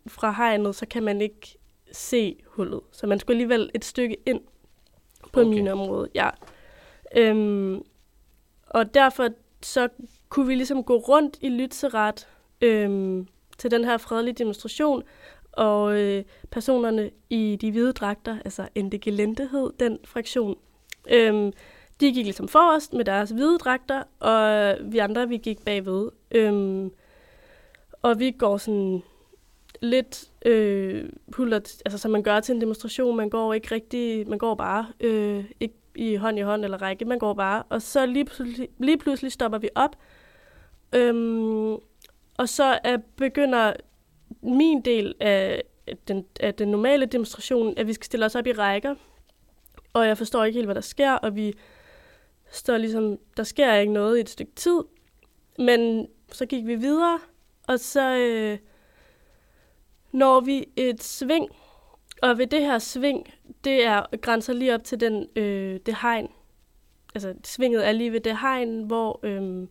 fra 0.07 0.33
hegnet, 0.33 0.75
så 0.75 0.87
kan 0.87 1.03
man 1.03 1.21
ikke 1.21 1.59
se 1.93 2.37
hullet. 2.47 2.81
Så 2.93 3.07
man 3.07 3.19
skulle 3.21 3.35
alligevel 3.35 3.71
et 3.75 3.85
stykke 3.85 4.17
ind 4.27 4.41
på 5.33 5.41
Okay. 5.41 5.49
okay. 5.49 5.59
min 5.59 5.69
område. 5.69 6.09
Ja. 6.15 6.31
Øhm, 7.17 7.83
og 8.67 8.95
derfor 8.95 9.29
så 9.67 9.89
kunne 10.29 10.47
vi 10.47 10.55
ligesom 10.55 10.85
gå 10.85 10.97
rundt 10.97 11.39
i 11.41 11.49
Lytseret 11.49 12.29
øhm, 12.61 13.27
til 13.59 13.71
den 13.71 13.85
her 13.85 13.97
fredelige 13.99 14.35
demonstration, 14.35 15.03
og 15.53 16.01
øh, 16.01 16.25
personerne 16.51 17.11
i 17.31 17.59
de 17.61 17.71
hvide 17.71 17.93
dragter, 17.93 18.39
altså 18.45 18.69
Ende 18.75 18.99
Gelente 18.99 19.49
hed 19.53 19.71
den 19.81 19.99
fraktion, 20.05 20.57
øhm, 21.11 21.53
de 22.01 22.13
gik 22.13 22.25
ligesom 22.25 22.49
forrest 22.49 22.93
med 22.93 23.05
deres 23.05 23.31
hvide 23.31 23.59
dragter, 23.59 24.03
og 24.21 24.77
vi 24.93 24.99
andre, 24.99 25.29
vi 25.29 25.37
gik 25.37 25.65
bagved. 25.65 26.11
Øhm, 26.31 26.91
og 28.03 28.19
vi 28.19 28.31
går 28.31 28.57
sådan 28.57 29.03
lidt 29.81 30.31
øh, 30.45 31.09
hullet, 31.37 31.83
altså 31.85 31.99
som 31.99 32.11
man 32.11 32.23
gør 32.23 32.41
til 32.41 32.55
en 32.55 32.61
demonstration. 32.61 33.17
Man 33.17 33.31
går 33.31 33.55
ikke 33.55 33.75
rigtig, 33.75 34.29
man 34.29 34.39
går 34.39 34.55
bare 34.55 34.87
øh, 35.01 35.45
ikke 35.61 35.75
i 35.97 36.17
hånd 36.17 36.39
i 36.39 36.43
hånd 36.43 36.65
eller 36.65 36.83
række, 36.83 37.05
man 37.05 37.19
går 37.19 37.35
bare. 37.35 37.63
Og 37.69 37.83
så 37.83 38.07
lige 38.07 38.25
pludselig, 38.25 38.69
lige 38.79 38.99
pludselig 38.99 39.33
stopper 39.33 39.59
vi 39.59 39.69
op. 39.75 39.97
Øhm, 40.93 41.73
og 42.39 42.49
så 42.49 42.79
er, 42.85 42.97
begynder 43.17 43.73
min 44.43 44.81
del 44.81 45.15
af 45.21 45.63
den, 46.09 46.25
af 46.41 46.55
den 46.55 46.69
normale 46.69 47.07
demonstration, 47.07 47.75
at 47.77 47.87
vi 47.87 47.93
skal 47.93 48.05
stille 48.05 48.27
os 48.27 48.35
op 48.35 48.47
i 48.47 48.53
rækker. 48.53 48.95
Og 49.93 50.07
jeg 50.07 50.19
forstår 50.19 50.45
ikke 50.45 50.57
helt, 50.57 50.67
hvad 50.67 50.75
der 50.75 50.81
sker, 50.81 51.13
og 51.13 51.37
vi 51.37 51.55
står 52.51 52.77
ligesom, 52.77 53.19
der 53.37 53.43
sker 53.43 53.75
ikke 53.75 53.93
noget 53.93 54.19
i 54.19 54.21
et 54.21 54.29
stykke 54.29 54.53
tid. 54.57 54.81
Men 55.59 56.09
så 56.33 56.47
gik 56.47 56.67
vi 56.67 56.75
videre, 56.75 57.19
og 57.69 57.81
så 57.81 58.17
øh, 58.17 58.59
når 60.13 60.41
vi 60.41 60.69
et 60.77 61.03
sving, 61.03 61.49
og 62.23 62.39
ved 62.39 62.47
det 62.47 62.61
her 62.61 62.79
sving, 62.79 63.35
det 63.65 63.85
er 63.85 64.17
grænser 64.21 64.53
lige 64.53 64.75
op 64.75 64.85
til 64.85 65.01
den, 65.01 65.27
øh, 65.37 65.81
det 65.87 65.97
hegn. 66.03 66.29
Altså 67.15 67.35
svinget 67.45 67.89
er 67.89 67.93
lige 67.93 68.13
ved 68.13 68.21
det 68.21 68.39
hegn, 68.39 68.83
hvor 68.83 69.21
øh, 69.23 69.67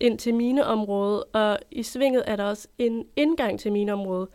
ind 0.00 0.18
til 0.18 0.34
mineområdet, 0.34 1.24
og 1.32 1.58
i 1.70 1.82
svinget 1.82 2.22
er 2.26 2.36
der 2.36 2.44
også 2.44 2.68
en 2.78 3.06
indgang 3.16 3.60
til 3.60 3.72
mineområdet. 3.72 4.28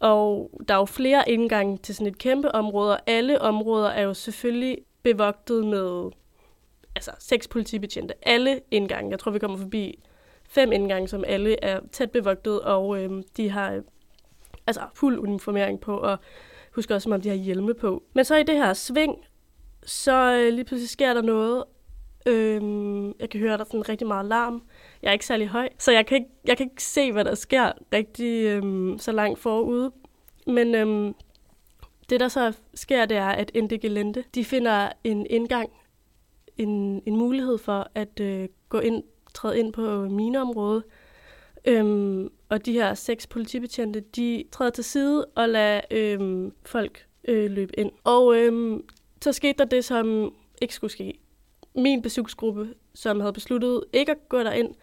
Og 0.00 0.50
der 0.68 0.74
er 0.74 0.78
jo 0.78 0.84
flere 0.84 1.30
indgange 1.30 1.76
til 1.76 1.94
sådan 1.94 2.06
et 2.06 2.18
kæmpe 2.18 2.54
område, 2.54 2.92
og 2.92 3.00
alle 3.06 3.40
områder 3.40 3.88
er 3.88 4.02
jo 4.02 4.14
selvfølgelig 4.14 4.78
bevogtet 5.02 5.66
med 5.66 6.10
altså 6.94 7.10
seks 7.18 7.48
politibetjente. 7.48 8.14
Alle 8.22 8.60
indgange. 8.70 9.10
Jeg 9.10 9.18
tror, 9.18 9.30
vi 9.30 9.38
kommer 9.38 9.58
forbi 9.58 9.98
fem 10.48 10.72
indgange, 10.72 11.08
som 11.08 11.24
alle 11.26 11.64
er 11.64 11.80
tæt 11.92 12.10
bevogtet, 12.10 12.60
og 12.60 13.02
øh, 13.02 13.22
de 13.36 13.50
har 13.50 13.82
altså 14.66 14.80
fuld 14.94 15.18
uniformering 15.18 15.80
på, 15.80 15.96
og 15.98 16.18
husker 16.76 16.94
også, 16.94 17.04
som 17.04 17.12
om 17.12 17.20
de 17.20 17.28
har 17.28 17.36
hjelme 17.36 17.74
på. 17.74 18.02
Men 18.14 18.24
så 18.24 18.36
i 18.36 18.42
det 18.42 18.54
her 18.54 18.72
sving, 18.72 19.16
så 19.82 20.32
øh, 20.32 20.52
lige 20.52 20.64
pludselig 20.64 20.88
sker 20.88 21.14
der 21.14 21.22
noget. 21.22 21.64
Øhm, 22.26 23.06
jeg 23.20 23.30
kan 23.30 23.40
høre, 23.40 23.52
der 23.52 23.58
er 23.58 23.64
sådan 23.64 23.88
rigtig 23.88 24.06
meget 24.06 24.26
larm. 24.26 24.62
Jeg 25.02 25.08
er 25.08 25.12
ikke 25.12 25.26
særlig 25.26 25.48
høj, 25.48 25.68
så 25.78 25.92
jeg 25.92 26.06
kan 26.06 26.16
ikke, 26.16 26.30
jeg 26.44 26.56
kan 26.56 26.66
ikke 26.70 26.82
se, 26.82 27.12
hvad 27.12 27.24
der 27.24 27.34
sker 27.34 27.72
rigtig 27.92 28.44
øhm, 28.44 28.98
så 28.98 29.12
langt 29.12 29.38
forude. 29.38 29.92
Men 30.46 30.74
øhm, 30.74 31.14
det, 32.10 32.20
der 32.20 32.28
så 32.28 32.52
sker, 32.74 33.06
det 33.06 33.16
er, 33.16 33.28
at 33.28 33.50
Ende 33.54 33.78
Gelente, 33.78 34.24
de 34.34 34.44
finder 34.44 34.92
en 35.04 35.26
indgang 35.30 35.70
en, 36.58 37.02
en 37.06 37.16
mulighed 37.16 37.58
for 37.58 37.90
at 37.94 38.20
øh, 38.20 38.48
gå 38.68 38.78
ind, 38.78 39.02
træde 39.34 39.58
ind 39.58 39.72
på 39.72 40.08
mineområdet. 40.08 40.84
Øhm, 41.64 42.30
og 42.48 42.66
de 42.66 42.72
her 42.72 42.94
seks 42.94 43.26
politibetjente, 43.26 44.00
de 44.00 44.44
træder 44.52 44.70
til 44.70 44.84
side 44.84 45.24
og 45.24 45.48
lader 45.48 45.80
øhm, 45.90 46.52
folk 46.64 47.06
øh, 47.28 47.50
løbe 47.50 47.78
ind. 47.78 47.90
Og 48.04 48.36
øhm, 48.36 48.84
så 49.22 49.32
skete 49.32 49.58
der 49.58 49.64
det, 49.64 49.84
som 49.84 50.34
ikke 50.62 50.74
skulle 50.74 50.90
ske. 50.90 51.18
Min 51.74 52.02
besøgsgruppe, 52.02 52.74
som 52.94 53.20
havde 53.20 53.32
besluttet 53.32 53.84
ikke 53.92 54.12
at 54.12 54.28
gå 54.28 54.38
derind, 54.38 54.74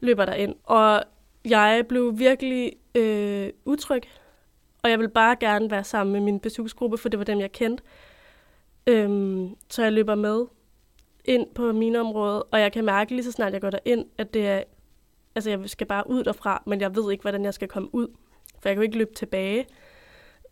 løber 0.00 0.24
derind. 0.24 0.54
Og 0.64 1.02
jeg 1.44 1.84
blev 1.88 2.18
virkelig 2.18 2.72
øh, 2.94 3.50
utryg, 3.64 4.02
og 4.82 4.90
jeg 4.90 4.98
ville 4.98 5.10
bare 5.10 5.36
gerne 5.40 5.70
være 5.70 5.84
sammen 5.84 6.12
med 6.12 6.20
min 6.20 6.40
besøgsgruppe, 6.40 6.98
for 6.98 7.08
det 7.08 7.18
var 7.18 7.24
dem, 7.24 7.40
jeg 7.40 7.52
kendte. 7.52 7.82
Øhm, 8.86 9.56
så 9.70 9.82
jeg 9.82 9.92
løber 9.92 10.14
med 10.14 10.46
ind 11.24 11.46
på 11.54 11.72
mine 11.72 12.00
område, 12.00 12.42
og 12.42 12.60
jeg 12.60 12.72
kan 12.72 12.84
mærke 12.84 13.14
lige 13.14 13.24
så 13.24 13.32
snart 13.32 13.52
jeg 13.52 13.60
går 13.60 13.70
derind, 13.70 14.06
at 14.18 14.34
det 14.34 14.46
er, 14.46 14.62
altså 15.34 15.50
jeg 15.50 15.70
skal 15.70 15.86
bare 15.86 16.10
ud 16.10 16.24
derfra, 16.24 16.62
men 16.66 16.80
jeg 16.80 16.96
ved 16.96 17.12
ikke, 17.12 17.22
hvordan 17.22 17.44
jeg 17.44 17.54
skal 17.54 17.68
komme 17.68 17.94
ud, 17.94 18.08
for 18.60 18.68
jeg 18.68 18.76
kan 18.76 18.82
jo 18.82 18.86
ikke 18.86 18.98
løbe 18.98 19.14
tilbage 19.14 19.66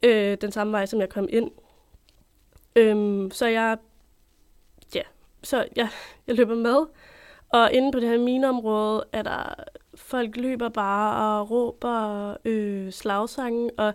øh, 0.02 0.38
den 0.40 0.52
samme 0.52 0.72
vej, 0.72 0.86
som 0.86 1.00
jeg 1.00 1.08
kom 1.08 1.28
ind. 1.30 1.50
Øhm, 2.76 3.30
så 3.30 3.46
jeg, 3.46 3.78
ja, 4.94 5.02
så 5.42 5.66
jeg, 5.76 5.88
jeg 6.26 6.36
løber 6.36 6.54
med, 6.54 6.86
og 7.48 7.72
inde 7.72 7.92
på 7.92 8.00
det 8.00 8.08
her 8.08 8.18
mineområde 8.18 9.04
er 9.12 9.22
der, 9.22 9.54
folk 9.94 10.36
løber 10.36 10.68
bare 10.68 11.40
og 11.40 11.50
råber 11.50 12.36
øh, 12.44 12.92
slagsange, 12.92 13.70
og 13.78 13.94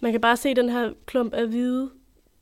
man 0.00 0.12
kan 0.12 0.20
bare 0.20 0.36
se 0.36 0.54
den 0.54 0.68
her 0.68 0.92
klump 1.06 1.34
af 1.34 1.46
hvide 1.46 1.90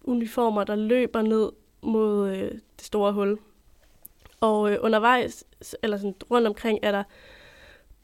uniformer, 0.04 0.64
der 0.64 0.76
løber 0.76 1.22
ned 1.22 1.50
mod 1.82 2.28
øh, 2.28 2.50
det 2.50 2.84
store 2.84 3.12
hul. 3.12 3.38
Og 4.40 4.72
øh, 4.72 4.78
undervejs, 4.80 5.44
eller 5.82 5.96
sådan 5.96 6.14
rundt 6.30 6.46
omkring, 6.46 6.78
er 6.82 6.92
der 6.92 7.02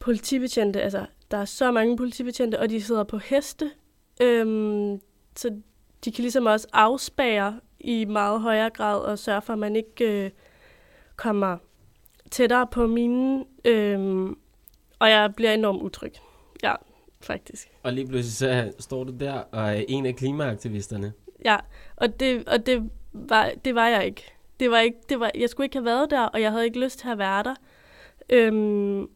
politibetjente, 0.04 0.82
altså 0.82 1.06
der 1.30 1.36
er 1.36 1.44
så 1.44 1.72
mange 1.72 1.96
politibetjente, 1.96 2.60
og 2.60 2.70
de 2.70 2.82
sidder 2.82 3.04
på 3.04 3.18
heste, 3.18 3.70
øhm, 4.20 5.00
så 5.36 5.60
de 6.04 6.12
kan 6.12 6.22
ligesom 6.22 6.46
også 6.46 6.66
afspære 6.72 7.60
i 7.80 8.04
meget 8.04 8.40
højere 8.40 8.70
grad 8.70 9.00
og 9.00 9.18
sørge 9.18 9.42
for, 9.42 9.52
at 9.52 9.58
man 9.58 9.76
ikke 9.76 10.24
øh, 10.24 10.30
kommer 11.16 11.56
tættere 12.30 12.66
på 12.66 12.86
mine, 12.86 13.44
øhm, 13.64 14.36
og 14.98 15.10
jeg 15.10 15.34
bliver 15.36 15.52
enormt 15.52 15.82
utryg. 15.82 16.12
Ja, 16.62 16.74
faktisk. 17.20 17.68
Og 17.82 17.92
lige 17.92 18.06
pludselig 18.06 18.32
så 18.32 18.72
står 18.78 19.04
du 19.04 19.12
der 19.20 19.32
og 19.32 19.62
er 19.62 19.84
en 19.88 20.06
af 20.06 20.16
klimaaktivisterne. 20.16 21.12
Ja, 21.44 21.56
og 21.96 22.20
det, 22.20 22.48
og 22.48 22.66
det, 22.66 22.90
var, 23.12 23.50
det 23.64 23.74
var 23.74 23.88
jeg 23.88 24.06
ikke. 24.06 24.32
Det 24.60 24.70
var 24.70 24.78
ikke 24.78 24.98
det 25.08 25.20
var, 25.20 25.30
jeg 25.34 25.48
skulle 25.48 25.64
ikke 25.64 25.76
have 25.76 25.84
været 25.84 26.10
der, 26.10 26.22
og 26.22 26.40
jeg 26.40 26.50
havde 26.50 26.64
ikke 26.64 26.80
lyst 26.80 26.98
til 26.98 27.08
at 27.08 27.18
være 27.18 27.42
der. 27.42 27.54
Øhm, 28.30 29.08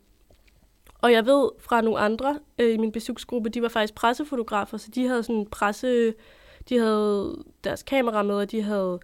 og 1.02 1.12
jeg 1.12 1.26
ved 1.26 1.50
fra 1.58 1.80
nogle 1.80 1.98
andre 1.98 2.38
øh, 2.58 2.74
i 2.74 2.76
min 2.76 2.92
besøgsgruppe, 2.92 3.50
de 3.50 3.62
var 3.62 3.68
faktisk 3.68 3.94
pressefotografer, 3.94 4.76
så 4.76 4.90
de 4.94 5.06
havde 5.06 5.22
sådan 5.22 5.46
presse, 5.46 6.14
de 6.68 6.78
havde 6.78 7.44
deres 7.64 7.82
kamera 7.82 8.22
med, 8.22 8.34
og 8.34 8.50
de 8.50 8.62
havde 8.62 9.00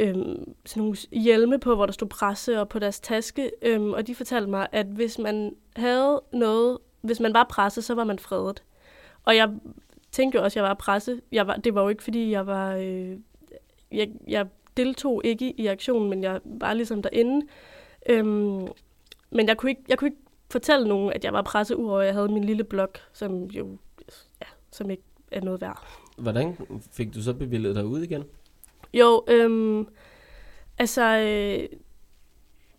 øhm, 0.00 0.54
sådan 0.66 0.82
nogle 0.82 0.96
hjelme 1.12 1.58
på, 1.58 1.74
hvor 1.74 1.86
der 1.86 1.92
stod 1.92 2.08
presse 2.08 2.60
og 2.60 2.68
på 2.68 2.78
deres 2.78 3.00
taske. 3.00 3.50
Øhm, 3.62 3.92
og 3.92 4.06
de 4.06 4.14
fortalte 4.14 4.50
mig, 4.50 4.66
at 4.72 4.86
hvis 4.86 5.18
man 5.18 5.56
havde 5.76 6.22
noget, 6.32 6.78
hvis 7.00 7.20
man 7.20 7.34
var 7.34 7.46
presse, 7.50 7.82
så 7.82 7.94
var 7.94 8.04
man 8.04 8.18
fredet. 8.18 8.62
Og 9.24 9.36
jeg 9.36 9.50
tænkte 10.12 10.38
jo 10.38 10.44
også, 10.44 10.58
at 10.58 10.62
jeg 10.62 10.68
var 10.68 10.74
presse. 10.74 11.20
Jeg 11.32 11.46
var, 11.46 11.56
det 11.56 11.74
var 11.74 11.82
jo 11.82 11.88
ikke, 11.88 12.02
fordi 12.02 12.30
jeg 12.30 12.46
var... 12.46 12.74
Øh, 12.74 13.16
jeg, 13.92 14.10
jeg 14.26 14.46
deltog 14.76 15.22
ikke 15.24 15.50
i 15.50 15.66
aktionen, 15.66 16.10
men 16.10 16.22
jeg 16.22 16.40
var 16.44 16.74
ligesom 16.74 17.02
derinde. 17.02 17.46
Øhm, 18.08 18.66
men 19.30 19.48
jeg 19.48 19.56
kunne, 19.56 19.70
ikke, 19.70 19.82
jeg 19.88 19.98
kunne 19.98 20.08
ikke 20.08 20.22
fortælle 20.50 20.88
nogen, 20.88 21.12
at 21.12 21.24
jeg 21.24 21.32
var 21.32 21.42
presse, 21.42 21.76
udover 21.76 22.00
at 22.00 22.06
jeg 22.06 22.14
havde 22.14 22.28
min 22.28 22.44
lille 22.44 22.64
blog, 22.64 22.88
som 23.12 23.44
jo 23.44 23.78
ja, 24.42 24.46
som 24.72 24.90
ikke 24.90 25.02
er 25.30 25.40
noget 25.40 25.60
værd. 25.60 25.86
Hvordan 26.18 26.56
fik 26.92 27.14
du 27.14 27.22
så 27.22 27.34
bevillet 27.34 27.76
dig 27.76 27.86
ud 27.86 28.02
igen? 28.02 28.24
Jo, 28.94 29.24
øhm, 29.28 29.88
altså, 30.78 31.02
øh, 31.02 31.78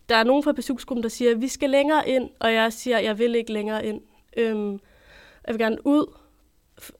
der 0.08 0.16
er 0.16 0.24
nogen 0.24 0.42
fra 0.42 0.52
besøgsgruppen, 0.52 1.02
der 1.02 1.08
siger, 1.08 1.30
at 1.30 1.40
vi 1.40 1.48
skal 1.48 1.70
længere 1.70 2.08
ind, 2.08 2.30
og 2.40 2.52
jeg 2.52 2.72
siger, 2.72 2.98
at 2.98 3.04
jeg 3.04 3.18
vil 3.18 3.34
ikke 3.34 3.52
længere 3.52 3.86
ind. 3.86 4.00
Øhm, 4.36 4.72
jeg 5.46 5.54
vil 5.54 5.58
gerne 5.58 5.86
ud, 5.86 6.14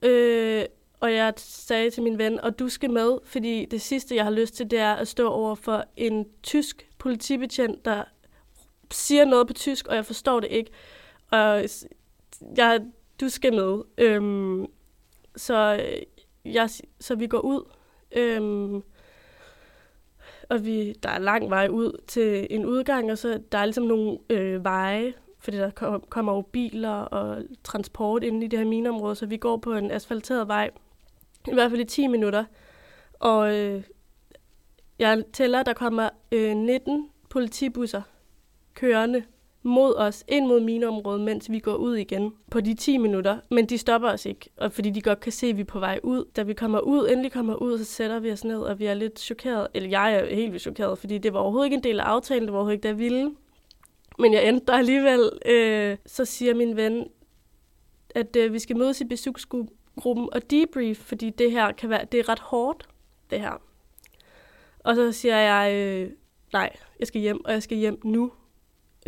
øh, 0.02 0.64
og 1.00 1.12
jeg 1.12 1.33
sagde 1.37 1.90
til 1.90 2.02
min 2.02 2.18
ven, 2.18 2.40
og 2.40 2.59
du 2.59 2.68
skal 2.68 2.90
med, 2.90 3.18
fordi 3.24 3.64
det 3.64 3.81
sidste, 3.81 4.16
jeg 4.16 4.24
har 4.24 4.31
lyst 4.31 4.54
til, 4.54 4.70
det 4.70 4.78
er 4.78 4.94
at 4.94 5.09
stå 5.09 5.28
over 5.28 5.54
for 5.54 5.85
en 5.96 6.26
tysk 6.42 6.88
politibetjent, 6.98 7.85
der 7.85 8.04
siger 8.90 9.24
noget 9.24 9.46
på 9.46 9.53
tysk, 9.53 9.88
og 9.88 9.96
jeg 9.96 10.07
forstår 10.07 10.40
det 10.40 10.51
ikke. 10.51 10.70
Og 11.31 11.62
jeg, 12.57 12.81
du 13.20 13.29
skal 13.29 13.53
med. 13.53 13.83
Øhm, 13.98 14.66
så, 15.37 15.81
øh, 15.83 16.03
jeg, 16.55 16.70
så 17.01 17.14
vi 17.14 17.27
går 17.27 17.40
ud. 17.40 17.72
Øhm, 18.12 18.83
og 20.51 20.64
vi, 20.64 20.92
der 20.92 21.09
er 21.09 21.18
lang 21.18 21.51
vej 21.51 21.68
ud 21.68 22.01
til 22.07 22.46
en 22.51 22.66
udgang, 22.66 23.11
og 23.11 23.18
så 23.18 23.40
der 23.53 23.59
er 23.59 23.64
ligesom 23.64 23.85
nogle 23.85 24.18
øh, 24.31 24.64
veje, 24.64 25.14
fordi 25.38 25.57
der 25.57 26.01
kommer 26.09 26.35
jo 26.35 26.40
biler 26.40 26.90
og 26.90 27.42
transport 27.64 28.24
ind 28.24 28.44
i 28.44 28.46
det 28.46 28.59
her 28.59 28.66
mineområde, 28.66 29.14
så 29.14 29.27
vi 29.27 29.37
går 29.37 29.57
på 29.57 29.72
en 29.72 29.90
asfalteret 29.90 30.48
vej, 30.48 30.70
i 31.48 31.55
hvert 31.55 31.70
fald 31.70 31.81
i 31.81 31.85
10 31.85 32.07
minutter. 32.07 32.44
Og 33.14 33.57
øh, 33.57 33.83
jeg 34.98 35.24
tæller, 35.33 35.62
der 35.62 35.72
kommer 35.72 36.09
øh, 36.33 36.57
19 36.57 37.09
politibusser 37.31 38.03
kørende 38.74 39.22
mod 39.62 39.94
os, 39.96 40.24
ind 40.28 40.46
mod 40.46 40.61
mineområdet, 40.61 41.20
mens 41.20 41.50
vi 41.50 41.59
går 41.59 41.74
ud 41.74 41.96
igen 41.96 42.33
på 42.50 42.61
de 42.61 42.74
10 42.74 42.98
minutter. 42.98 43.38
Men 43.50 43.66
de 43.66 43.78
stopper 43.78 44.09
os 44.12 44.26
ikke, 44.26 44.50
og 44.57 44.72
fordi 44.72 44.90
de 44.90 45.00
godt 45.00 45.20
kan 45.20 45.33
se, 45.33 45.46
at 45.46 45.57
vi 45.57 45.61
er 45.61 45.64
på 45.64 45.78
vej 45.78 46.00
ud. 46.02 46.24
Da 46.37 46.42
vi 46.42 46.54
kommer 46.54 46.81
ud, 46.81 47.09
endelig 47.09 47.33
kommer 47.33 47.54
ud, 47.54 47.78
så 47.78 47.85
sætter 47.85 48.18
vi 48.18 48.33
os 48.33 48.44
ned, 48.44 48.59
og 48.59 48.78
vi 48.78 48.87
er 48.87 48.94
lidt 48.94 49.20
chokeret. 49.20 49.68
Eller 49.74 49.88
jeg 49.88 50.14
er 50.14 50.35
helt 50.35 50.52
vildt 50.52 50.62
chokeret, 50.62 50.98
fordi 50.98 51.18
det 51.18 51.33
var 51.33 51.40
overhovedet 51.40 51.66
ikke 51.66 51.76
en 51.76 51.83
del 51.83 52.00
af 52.00 52.04
aftalen, 52.04 52.42
det 52.42 52.52
var 52.52 52.59
overhovedet 52.59 52.76
ikke, 52.76 52.88
der 52.88 52.94
ville. 52.94 53.35
Men 54.18 54.33
jeg 54.33 54.48
endte 54.48 54.66
der 54.66 54.72
alligevel. 54.72 55.31
Øh, 55.46 55.96
så 56.07 56.24
siger 56.24 56.54
min 56.54 56.76
ven, 56.76 57.07
at 58.14 58.37
øh, 58.37 58.52
vi 58.52 58.59
skal 58.59 58.76
mødes 58.76 59.00
i 59.00 59.04
besøgsgruppen 59.04 60.28
og 60.33 60.50
debrief, 60.50 60.98
fordi 60.98 61.31
det 61.31 61.50
her 61.50 61.72
kan 61.72 61.90
være, 61.90 62.04
det 62.12 62.20
er 62.20 62.28
ret 62.28 62.38
hårdt, 62.38 62.88
det 63.31 63.40
her. 63.40 63.62
Og 64.78 64.96
så 64.96 65.12
siger 65.12 65.37
jeg, 65.37 65.74
øh, 65.74 66.11
nej, 66.52 66.76
jeg 66.98 67.07
skal 67.07 67.20
hjem, 67.20 67.44
og 67.44 67.52
jeg 67.52 67.62
skal 67.62 67.76
hjem 67.78 68.00
nu. 68.04 68.33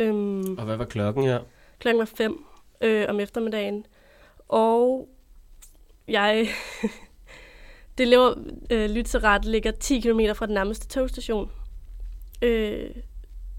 Øhm, 0.01 0.57
og 0.57 0.65
hvad 0.65 0.77
var 0.77 0.85
klokken 0.85 1.23
her? 1.23 1.39
Klokken 1.79 1.99
var 1.99 2.05
fem 2.05 2.45
øh, 2.81 3.05
om 3.09 3.19
eftermiddagen. 3.19 3.85
Og 4.47 5.09
jeg... 6.07 6.47
det 7.97 8.07
lever, 8.07 8.33
øh, 8.69 8.89
Lytseret 8.89 9.45
ligger 9.45 9.71
10 9.71 9.99
km 9.99 10.19
fra 10.35 10.45
den 10.45 10.53
nærmeste 10.53 10.87
togstation. 10.87 11.51
Øh, 12.41 12.89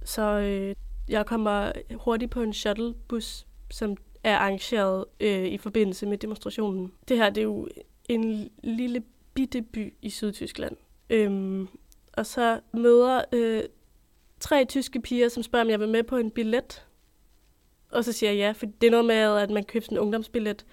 så 0.05 0.23
øh, 0.23 0.75
jeg 1.09 1.27
kommer 1.27 1.73
hurtigt 1.95 2.31
på 2.31 2.43
en 2.43 2.53
shuttlebus, 2.53 3.47
som 3.71 3.97
er 4.25 4.37
arrangeret 4.37 5.05
øh, 5.21 5.47
i 5.47 5.59
forbindelse 5.59 6.07
med 6.07 6.19
demonstrationen. 6.19 6.93
Det 7.09 7.17
her 7.17 7.31
det 7.31 7.41
er 7.41 7.45
jo 7.45 7.69
en 8.09 8.51
lille 8.63 9.03
bitte 9.35 9.63
by 9.63 9.95
i 10.03 10.11
Sydtyskland. 10.11 10.77
Øhm, 11.11 11.69
og 12.13 12.27
så 12.27 12.61
møder 12.73 13.23
øh, 13.33 13.63
tre 14.43 14.65
tyske 14.65 15.01
piger, 15.01 15.29
som 15.29 15.43
spørger, 15.43 15.65
om 15.65 15.71
jeg 15.71 15.81
vil 15.81 15.89
med 15.89 16.03
på 16.03 16.17
en 16.17 16.31
billet. 16.31 16.87
Og 17.93 18.05
så 18.05 18.13
siger 18.13 18.31
jeg 18.31 18.39
ja, 18.39 18.53
for 18.53 18.67
det 18.67 18.87
er 18.87 18.91
noget 18.91 19.07
med, 19.07 19.17
at 19.17 19.51
man 19.51 19.65
købte 19.65 19.93
en 19.93 19.99
ungdomsbillet. 19.99 20.67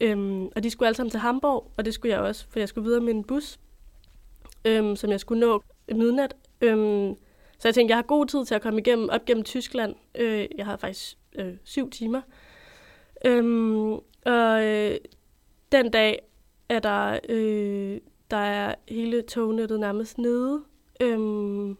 Øhm, 0.00 0.46
og 0.46 0.62
de 0.62 0.70
skulle 0.70 0.86
alle 0.86 0.96
sammen 0.96 1.10
til 1.10 1.20
Hamburg, 1.20 1.70
og 1.76 1.84
det 1.84 1.94
skulle 1.94 2.14
jeg 2.14 2.22
også, 2.22 2.46
for 2.48 2.58
jeg 2.58 2.68
skulle 2.68 2.84
videre 2.84 3.00
med 3.00 3.14
en 3.14 3.24
bus, 3.24 3.58
øhm, 4.64 4.96
som 4.96 5.10
jeg 5.10 5.20
skulle 5.20 5.40
nå 5.40 5.62
midnat. 5.88 6.36
Øhm, 6.60 7.14
så 7.58 7.68
jeg 7.68 7.74
tænkte, 7.74 7.90
jeg 7.90 7.96
har 7.96 8.02
god 8.02 8.26
tid 8.26 8.44
til 8.44 8.54
at 8.54 8.62
komme 8.62 8.80
igennem, 8.80 9.08
op 9.08 9.24
gennem 9.24 9.44
Tyskland. 9.44 9.94
Øh, 10.14 10.48
jeg 10.58 10.66
har 10.66 10.76
faktisk 10.76 11.18
øh, 11.34 11.54
syv 11.64 11.90
timer. 11.90 12.20
Øhm, 13.24 13.92
og 14.24 14.64
øh, 14.64 14.96
den 15.72 15.90
dag 15.90 16.22
er 16.68 16.78
der, 16.78 17.18
øh, 17.28 18.00
der 18.30 18.36
er 18.36 18.74
hele 18.88 19.22
tognettet 19.22 19.80
nærmest 19.80 20.18
nede. 20.18 20.62
Øhm, 21.00 21.76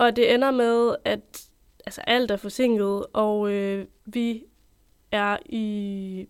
og 0.00 0.16
det 0.16 0.34
ender 0.34 0.50
med, 0.50 0.96
at 1.04 1.48
altså, 1.86 2.00
alt 2.00 2.30
er 2.30 2.36
forsinket, 2.36 3.06
og 3.12 3.52
øh, 3.52 3.86
vi 4.04 4.44
er 5.12 5.36
i 5.46 6.26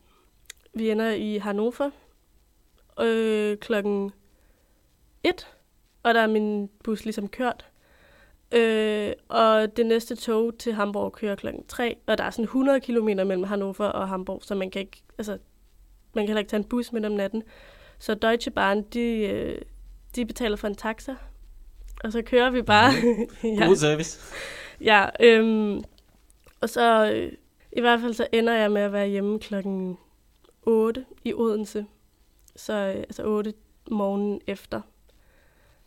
vi 0.75 0.91
ender 0.91 1.11
i 1.11 1.37
Hannover 1.37 1.91
øh, 3.01 3.59
klokken 3.59 4.13
1, 5.25 5.49
og 6.03 6.15
der 6.15 6.21
er 6.21 6.27
min 6.27 6.71
bus 6.85 7.05
ligesom 7.05 7.29
kørt. 7.29 7.67
Øh, 8.53 9.13
og 9.29 9.77
det 9.77 9.87
næste 9.87 10.17
tog 10.17 10.59
til 10.59 10.73
Hamburg 10.73 11.13
kører 11.13 11.37
klokken 11.37 11.67
3, 11.67 11.97
og 12.07 12.19
der 12.19 12.25
er 12.25 12.31
sådan 12.31 12.45
100 12.45 12.81
km 12.81 13.07
mellem 13.07 13.43
Hannover 13.43 13.85
og 13.85 14.09
Hamburg, 14.09 14.43
så 14.45 14.55
man 14.55 14.71
kan 14.71 14.81
ikke, 14.81 15.03
altså, 15.19 15.39
man 16.15 16.23
kan 16.25 16.29
heller 16.29 16.41
ikke 16.41 16.51
tage 16.51 16.59
en 16.59 16.69
bus 16.69 16.93
midt 16.93 17.07
om 17.07 17.13
natten. 17.13 17.43
Så 17.99 18.15
Deutsche 18.15 18.51
Bahn, 18.51 18.83
de, 18.83 19.01
øh, 19.01 19.63
de 20.17 20.27
betaler 20.27 20.57
for 20.57 20.69
en 20.69 20.75
taxa, 20.75 21.15
og 22.05 22.13
så 22.13 22.23
kører 22.23 22.51
vi 22.51 22.63
bare. 22.63 22.93
ja. 23.61 23.67
God 23.67 23.77
service. 23.77 24.21
Ja, 24.81 25.07
øhm, 25.21 25.85
og 26.61 26.69
så 26.69 27.13
øh, 27.13 27.33
i 27.73 27.81
hvert 27.81 28.01
fald 28.01 28.15
så 28.15 28.27
ender 28.33 28.53
jeg 28.53 28.73
med 28.73 28.83
at 28.83 28.93
være 28.93 29.09
hjemme 29.09 29.39
klokken 29.39 29.99
8 30.63 31.05
i 31.25 31.35
Odense. 31.35 31.87
Så 32.57 32.73
øh, 32.73 32.97
altså 32.97 33.23
8 33.25 33.55
morgenen 33.91 34.41
efter. 34.47 34.81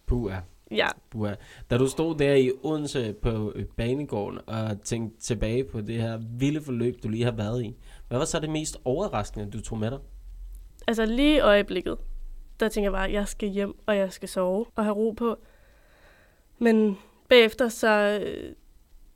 Puh, 0.05 0.33
Ja. 0.71 0.87
Puh. 1.09 1.29
Da 1.69 1.77
du 1.77 1.87
stod 1.87 2.17
der 2.17 2.33
i 2.33 2.51
Odense 2.63 3.13
på 3.13 3.51
øh, 3.55 3.65
banegården 3.65 4.39
og 4.47 4.81
tænkte 4.83 5.21
tilbage 5.21 5.63
på 5.63 5.81
det 5.81 6.01
her 6.01 6.19
vilde 6.39 6.61
forløb, 6.61 7.03
du 7.03 7.09
lige 7.09 7.23
har 7.23 7.31
været 7.31 7.63
i, 7.63 7.75
hvad 8.07 8.17
var 8.17 8.25
så 8.25 8.39
det 8.39 8.49
mest 8.49 8.77
overraskende, 8.85 9.51
du 9.51 9.61
tog 9.61 9.77
med 9.77 9.91
dig? 9.91 9.99
Altså 10.87 11.05
lige 11.05 11.35
i 11.35 11.39
øjeblikket, 11.39 11.97
der 12.59 12.69
tænker 12.69 12.85
jeg 12.85 12.91
bare, 12.91 13.07
at 13.07 13.13
jeg 13.13 13.27
skal 13.27 13.49
hjem, 13.49 13.75
og 13.85 13.97
jeg 13.97 14.11
skal 14.13 14.29
sove 14.29 14.65
og 14.75 14.83
have 14.83 14.95
ro 14.95 15.11
på. 15.11 15.37
Men 16.63 16.97
bagefter 17.29 17.69
så 17.69 18.19
øh, 18.25 18.55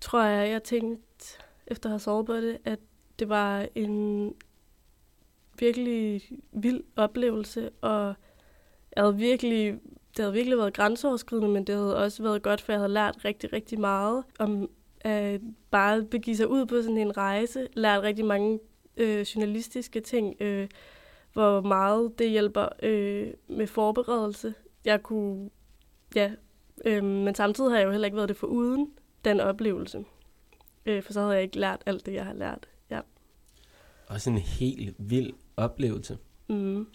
tror 0.02 0.24
jeg, 0.24 0.50
jeg 0.50 0.64
tænkte, 0.64 1.26
efter 1.68 1.90
at 1.90 1.92
have 1.92 2.00
sovet 2.00 2.26
på 2.26 2.36
det, 2.36 2.58
at 2.66 2.80
det 3.20 3.30
var 3.30 3.68
en 3.76 4.34
virkelig 5.60 6.22
vild 6.52 6.84
oplevelse, 6.96 7.70
og 7.82 8.14
jeg 8.96 9.04
havde 9.04 9.16
virkelig, 9.16 9.74
det 10.18 10.20
havde 10.24 10.34
virkelig 10.34 10.58
været 10.58 10.74
grænseoverskridende, 10.74 11.50
men 11.50 11.68
det 11.68 11.76
havde 11.76 11.98
også 11.98 12.24
været 12.24 12.42
godt, 12.42 12.62
for 12.62 12.72
jeg 12.72 12.80
havde 12.80 12.94
lært 12.94 13.26
rigtig, 13.26 13.54
rigtig 13.54 13.80
meget 13.80 14.24
om 14.40 14.70
at 15.02 15.42
bare 15.72 16.04
begive 16.04 16.36
sig 16.36 16.48
ud 16.48 16.66
på 16.66 16.82
sådan 16.82 16.98
en 16.98 17.18
rejse, 17.18 17.68
lært 17.74 18.04
rigtig 18.04 18.26
mange 18.26 18.60
øh, 18.98 19.20
journalistiske 19.20 20.00
ting, 20.00 20.36
øh, 20.40 20.68
hvor 21.34 21.62
meget 21.62 22.20
det 22.20 22.30
hjælper 22.30 22.70
øh, 22.84 23.34
med 23.48 23.68
forberedelse. 23.68 24.54
Jeg 24.86 25.04
kunne, 25.04 25.50
ja, 26.16 26.32
øh, 26.86 27.04
men 27.04 27.36
samtidig 27.36 27.72
har 27.72 27.78
jeg 27.78 27.86
jo 27.86 27.92
heller 27.92 28.06
ikke 28.06 28.18
været 28.18 28.30
det 28.30 28.38
for 28.38 28.48
uden 28.48 28.88
den 29.26 29.40
oplevelse. 29.40 30.06
Øh, 30.86 31.04
for 31.04 31.14
så 31.14 31.22
havde 31.22 31.34
jeg 31.34 31.44
ikke 31.44 31.60
lært 31.60 31.82
alt 31.86 32.06
det, 32.06 32.14
jeg 32.14 32.26
har 32.26 32.34
lært. 32.34 32.70
Ja. 32.90 33.00
Også 34.08 34.30
en 34.30 34.38
helt 34.38 34.96
vild 35.00 35.34
oplevelse. 35.58 36.18
Mm. 36.50 36.88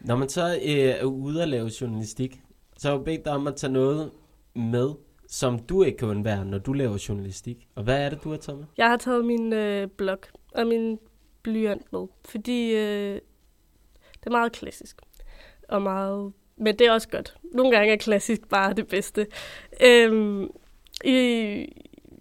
Når 0.00 0.16
man 0.16 0.28
så 0.28 0.58
øh, 0.64 0.72
er 0.72 1.04
ude 1.04 1.42
at 1.42 1.48
lave 1.48 1.70
journalistik, 1.80 2.40
så 2.76 2.88
har 2.88 2.96
jeg 2.96 3.04
bedt 3.04 3.24
dig 3.24 3.32
om 3.32 3.46
at 3.46 3.56
tage 3.56 3.72
noget 3.72 4.10
med, 4.54 4.90
som 5.28 5.58
du 5.58 5.82
ikke 5.82 5.98
kan 5.98 6.08
undvære, 6.08 6.44
når 6.44 6.58
du 6.58 6.72
laver 6.72 7.04
journalistik. 7.08 7.68
Og 7.74 7.82
hvad 7.82 8.04
er 8.04 8.10
det, 8.10 8.24
du 8.24 8.30
har 8.30 8.36
taget 8.36 8.58
med? 8.58 8.66
Jeg 8.76 8.88
har 8.88 8.96
taget 8.96 9.24
min 9.24 9.52
øh, 9.52 9.88
blog 9.88 10.18
og 10.54 10.66
min 10.66 10.98
blyant 11.42 11.92
med, 11.92 12.06
fordi 12.24 12.70
øh, 12.74 13.20
det 14.20 14.26
er 14.26 14.30
meget 14.30 14.52
klassisk. 14.52 15.00
Og 15.68 15.82
meget, 15.82 16.32
men 16.56 16.78
det 16.78 16.86
er 16.86 16.92
også 16.92 17.08
godt. 17.08 17.36
Nogle 17.54 17.76
gange 17.76 17.92
er 17.92 17.96
klassisk 17.96 18.48
bare 18.48 18.72
det 18.72 18.86
bedste. 18.86 19.26
Øhm, 19.82 20.50
i, 21.04 21.18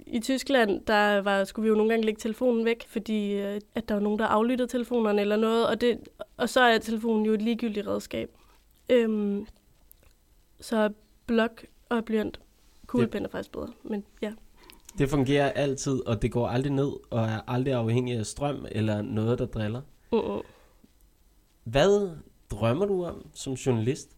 i 0.07 0.19
Tyskland, 0.19 0.81
der 0.87 1.21
var, 1.21 1.43
skulle 1.43 1.63
vi 1.63 1.69
jo 1.69 1.75
nogle 1.75 1.89
gange 1.89 2.05
lægge 2.05 2.19
telefonen 2.19 2.65
væk, 2.65 2.83
fordi 2.87 3.33
øh, 3.33 3.61
at 3.75 3.89
der 3.89 3.95
var 3.95 4.01
nogen, 4.01 4.19
der 4.19 4.25
aflyttede 4.25 4.71
telefonerne 4.71 5.21
eller 5.21 5.35
noget, 5.35 5.67
og, 5.67 5.81
det, 5.81 5.99
og 6.37 6.49
så 6.49 6.61
er 6.61 6.77
telefonen 6.77 7.25
jo 7.25 7.33
et 7.33 7.41
ligegyldigt 7.41 7.87
redskab. 7.87 8.29
Øhm, 8.89 9.47
så 10.59 10.89
blok 11.25 11.65
og 11.89 12.05
blyant. 12.05 12.39
Kuglepen 12.87 13.25
er 13.25 13.29
faktisk 13.29 13.51
bedre, 13.51 13.71
men 13.83 14.03
ja. 14.21 14.31
Det 14.97 15.09
fungerer 15.09 15.51
altid, 15.51 16.07
og 16.07 16.21
det 16.21 16.31
går 16.31 16.47
aldrig 16.47 16.71
ned, 16.71 16.91
og 17.09 17.25
er 17.25 17.41
aldrig 17.47 17.73
afhængig 17.73 18.17
af 18.17 18.25
strøm 18.25 18.65
eller 18.71 19.01
noget, 19.01 19.39
der 19.39 19.45
driller. 19.45 19.81
Uh-uh. 20.13 20.43
Hvad 21.63 22.09
drømmer 22.51 22.85
du 22.85 23.05
om 23.05 23.27
som 23.33 23.53
journalist? 23.53 24.14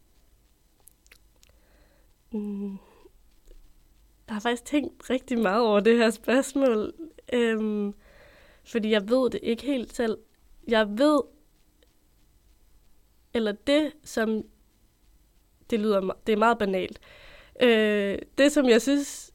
Mm. 2.32 2.78
Jeg 4.28 4.36
har 4.36 4.40
faktisk 4.40 4.66
tænkt 4.66 5.10
rigtig 5.10 5.40
meget 5.40 5.62
over 5.62 5.80
det 5.80 5.98
her 5.98 6.10
spørgsmål, 6.10 6.94
øhm, 7.34 7.94
fordi 8.66 8.92
jeg 8.92 9.10
ved 9.10 9.30
det 9.30 9.40
ikke 9.44 9.63
helt 9.63 9.96
selv. 9.96 10.18
Jeg 10.68 10.98
ved, 10.98 11.22
eller 13.34 13.52
det, 13.52 13.94
som 14.04 14.44
det 15.70 15.80
lyder, 15.80 16.18
det 16.28 16.34
er 16.34 16.38
meget 16.38 16.58
banalt. 16.58 17.00
Øh, 17.62 18.20
det, 18.38 18.52
som 18.52 18.70
jeg 18.70 18.82
synes 18.82 19.34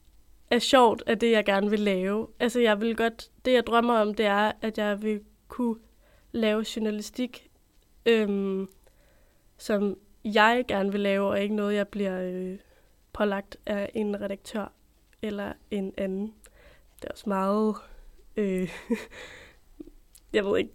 er 0.51 0.59
sjovt, 0.59 1.03
er 1.05 1.15
det, 1.15 1.31
jeg 1.31 1.45
gerne 1.45 1.69
vil 1.69 1.79
lave. 1.79 2.27
Altså, 2.39 2.59
jeg 2.59 2.81
vil 2.81 2.95
godt, 2.95 3.31
det 3.45 3.53
jeg 3.53 3.67
drømmer 3.67 3.99
om, 3.99 4.13
det 4.13 4.25
er, 4.25 4.51
at 4.61 4.77
jeg 4.77 5.01
vil 5.01 5.21
kunne 5.47 5.75
lave 6.31 6.65
journalistik, 6.75 7.49
øhm, 8.05 8.67
som 9.57 9.97
jeg 10.25 10.65
gerne 10.67 10.91
vil 10.91 11.01
lave, 11.01 11.27
og 11.27 11.41
ikke 11.41 11.55
noget, 11.55 11.75
jeg 11.75 11.87
bliver 11.87 12.21
øh, 12.21 12.57
pålagt 13.13 13.57
af 13.65 13.91
en 13.93 14.21
redaktør 14.21 14.71
eller 15.21 15.53
en 15.71 15.93
anden. 15.97 16.33
Det 16.95 17.05
er 17.05 17.11
også 17.11 17.29
meget... 17.29 17.75
Øh, 18.37 18.69
jeg 20.33 20.45
ved 20.45 20.57
ikke, 20.57 20.73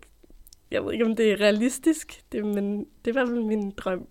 jeg 0.71 0.85
ved 0.85 0.93
ikke, 0.93 1.05
om 1.05 1.17
det 1.17 1.33
er 1.33 1.41
realistisk, 1.41 2.23
det, 2.33 2.47
men 2.47 2.79
det 2.79 3.11
er 3.11 3.13
hvert 3.13 3.29
fald 3.29 3.43
min 3.43 3.71
drøm. 3.71 4.07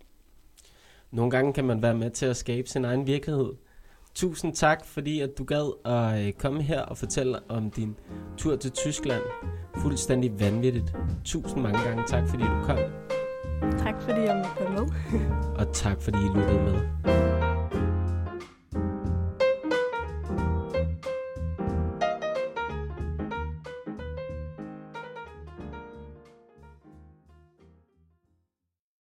Nogle 1.12 1.32
gange 1.32 1.54
kan 1.54 1.66
man 1.66 1.82
være 1.82 1.96
med 1.96 2.10
til 2.10 2.26
at 2.26 2.38
skabe 2.38 2.70
sin 2.70 2.86
egen 2.86 3.08
virkelighed. 3.08 3.54
Tusind 4.16 4.56
tak, 4.56 4.86
fordi 4.86 5.20
at 5.22 5.38
du 5.38 5.44
gad 5.44 5.74
at 5.86 6.28
øh, 6.28 6.34
komme 6.34 6.62
her 6.62 6.82
og 6.82 6.98
fortælle 6.98 7.40
om 7.50 7.72
din 7.72 7.96
tur 8.38 8.56
til 8.56 8.72
Tyskland. 8.72 9.24
Fuldstændig 9.76 10.40
vanvittigt. 10.40 10.96
Tusind 11.26 11.62
mange 11.62 11.80
gange 11.80 12.04
tak, 12.08 12.30
fordi 12.30 12.44
du 12.44 12.64
kom. 12.64 12.78
Tak 13.78 14.02
fordi 14.02 14.20
jeg 14.20 14.36
måtte 14.36 14.64
være 14.64 14.72
med. 14.72 14.90
og 15.60 15.74
tak 15.74 16.02
fordi 16.02 16.18
I 16.18 16.38
lyttede 16.38 16.64
med. 16.64 17.57